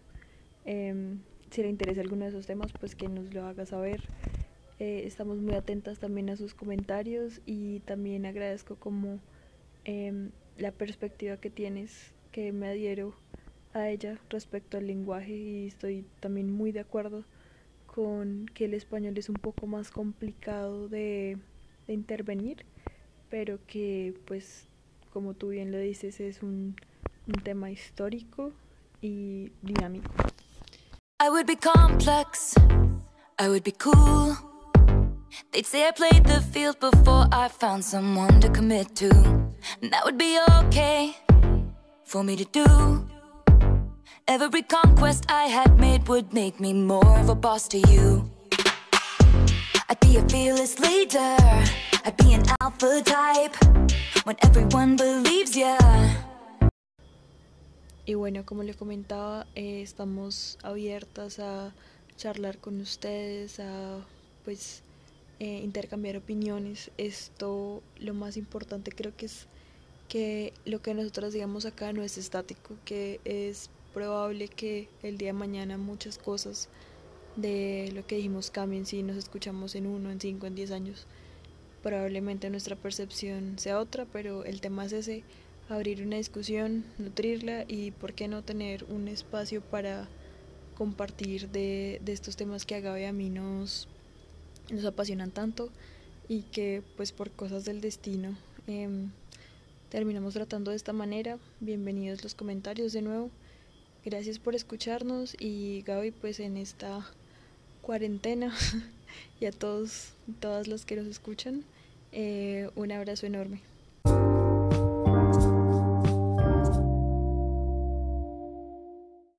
eh, 0.65 1.17
si 1.51 1.61
le 1.61 1.69
interesa 1.69 2.01
alguno 2.01 2.23
de 2.23 2.29
esos 2.29 2.45
temas, 2.45 2.71
pues 2.73 2.95
que 2.95 3.07
nos 3.07 3.33
lo 3.33 3.45
haga 3.45 3.65
saber. 3.65 4.01
Eh, 4.79 5.03
estamos 5.05 5.37
muy 5.37 5.53
atentas 5.53 5.99
también 5.99 6.29
a 6.31 6.37
sus 6.37 6.55
comentarios 6.55 7.41
y 7.45 7.81
también 7.81 8.25
agradezco 8.25 8.77
como 8.77 9.19
eh, 9.85 10.29
la 10.61 10.71
perspectiva 10.71 11.37
que 11.37 11.49
tienes, 11.49 12.13
que 12.31 12.51
me 12.51 12.69
adhiero 12.69 13.15
a 13.73 13.89
ella 13.89 14.19
respecto 14.29 14.77
al 14.77 14.87
lenguaje 14.87 15.33
y 15.33 15.67
estoy 15.67 16.05
también 16.19 16.51
muy 16.51 16.71
de 16.71 16.81
acuerdo 16.81 17.25
con 17.87 18.45
que 18.53 18.65
el 18.65 18.73
español 18.73 19.17
es 19.17 19.27
un 19.27 19.35
poco 19.35 19.67
más 19.67 19.91
complicado 19.91 20.87
de, 20.87 21.37
intervenir, 21.87 22.65
pero 23.29 23.59
que 23.67 24.13
pues 24.25 24.65
como 25.11 25.33
tú 25.33 25.49
bien 25.49 25.73
lo 25.73 25.77
dices 25.77 26.21
es 26.21 26.41
un, 26.41 26.77
un 27.27 27.43
tema 27.43 27.69
histórico 27.69 28.53
y 29.01 29.51
dinámico. 29.61 30.09
I 31.19 31.29
would 31.29 31.47
be 31.47 31.57
complex, 31.57 32.55
I 33.37 33.49
would 33.49 33.63
be 33.63 33.73
cool. 33.73 34.37
They'd 35.51 35.65
say 35.65 35.85
I 35.85 35.91
played 35.91 36.23
the 36.23 36.39
field 36.39 36.79
before 36.79 37.27
I 37.31 37.49
found 37.49 37.83
someone 37.83 38.39
to 38.39 38.49
commit 38.49 38.95
to. 38.97 39.40
And 39.81 39.91
that 39.91 40.05
would 40.05 40.17
be 40.17 40.37
okay 40.61 41.17
for 42.03 42.23
me 42.23 42.35
to 42.35 42.45
do. 42.45 42.65
Every 44.27 44.61
conquest 44.61 45.25
I 45.27 45.45
had 45.45 45.79
made 45.79 46.07
would 46.07 46.31
make 46.33 46.59
me 46.59 46.71
more 46.71 47.17
of 47.17 47.29
a 47.29 47.35
boss 47.35 47.67
to 47.69 47.79
you. 47.89 48.29
I'd 49.89 49.99
be 49.99 50.17
a 50.17 50.29
fearless 50.29 50.77
leader, 50.79 51.35
I'd 52.05 52.15
be 52.17 52.33
an 52.33 52.43
alpha 52.61 53.01
type. 53.01 53.57
When 54.23 54.35
everyone 54.43 54.97
believes 54.97 55.55
ya. 55.55 55.79
Y 58.05 58.13
bueno, 58.13 58.45
como 58.45 58.61
les 58.61 58.75
comentaba, 58.75 59.47
eh, 59.55 59.81
estamos 59.81 60.59
abiertas 60.61 61.39
a 61.39 61.73
charlar 62.17 62.59
con 62.59 62.79
ustedes, 62.81 63.59
a 63.59 63.97
pues 64.45 64.83
eh, 65.39 65.61
intercambiar 65.63 66.17
opiniones. 66.17 66.91
Esto, 66.99 67.81
lo 67.97 68.13
más 68.13 68.37
importante 68.37 68.91
creo 68.91 69.15
que 69.15 69.25
es 69.25 69.47
que 70.11 70.51
lo 70.65 70.81
que 70.81 70.93
nosotros 70.93 71.31
digamos 71.31 71.65
acá 71.65 71.93
no 71.93 72.03
es 72.03 72.17
estático, 72.17 72.75
que 72.83 73.21
es 73.23 73.69
probable 73.93 74.49
que 74.49 74.89
el 75.03 75.17
día 75.17 75.29
de 75.29 75.33
mañana 75.33 75.77
muchas 75.77 76.17
cosas 76.17 76.67
de 77.37 77.89
lo 77.95 78.05
que 78.05 78.17
dijimos 78.17 78.51
cambien 78.51 78.85
si 78.85 79.03
nos 79.03 79.15
escuchamos 79.15 79.73
en 79.73 79.87
uno, 79.87 80.11
en 80.11 80.19
cinco, 80.19 80.47
en 80.47 80.55
diez 80.55 80.71
años. 80.71 81.07
Probablemente 81.81 82.49
nuestra 82.49 82.75
percepción 82.75 83.57
sea 83.57 83.79
otra, 83.79 84.03
pero 84.03 84.43
el 84.43 84.59
tema 84.59 84.83
es 84.83 84.91
ese, 84.91 85.23
abrir 85.69 86.05
una 86.05 86.17
discusión, 86.17 86.83
nutrirla 86.97 87.63
y 87.65 87.91
por 87.91 88.11
qué 88.11 88.27
no 88.27 88.43
tener 88.43 88.83
un 88.89 89.07
espacio 89.07 89.61
para 89.61 90.09
compartir 90.75 91.47
de, 91.51 92.01
estos 92.05 92.35
temas 92.35 92.65
que 92.65 92.75
a 92.75 92.81
Gaby 92.81 93.05
a 93.05 93.13
mí 93.13 93.29
nos 93.29 93.87
apasionan 94.85 95.31
tanto 95.31 95.69
y 96.27 96.41
que 96.41 96.83
pues 96.97 97.13
por 97.13 97.31
cosas 97.31 97.63
del 97.63 97.79
destino 97.79 98.37
eh, 98.67 98.89
terminamos 99.91 100.35
tratando 100.35 100.71
de 100.71 100.77
esta 100.77 100.93
manera. 100.93 101.37
Bienvenidos 101.59 102.23
los 102.23 102.33
comentarios 102.33 102.93
de 102.93 103.01
nuevo. 103.01 103.29
Gracias 104.05 104.39
por 104.39 104.55
escucharnos 104.55 105.35
y 105.37 105.81
Gaby 105.81 106.11
pues 106.11 106.39
en 106.39 106.55
esta 106.55 107.05
cuarentena 107.81 108.55
y 109.41 109.47
a 109.47 109.51
todos 109.51 110.13
todas 110.39 110.69
las 110.69 110.85
que 110.85 110.95
nos 110.95 111.07
escuchan 111.07 111.65
eh, 112.13 112.69
un 112.75 112.93
abrazo 112.93 113.25
enorme. 113.25 113.61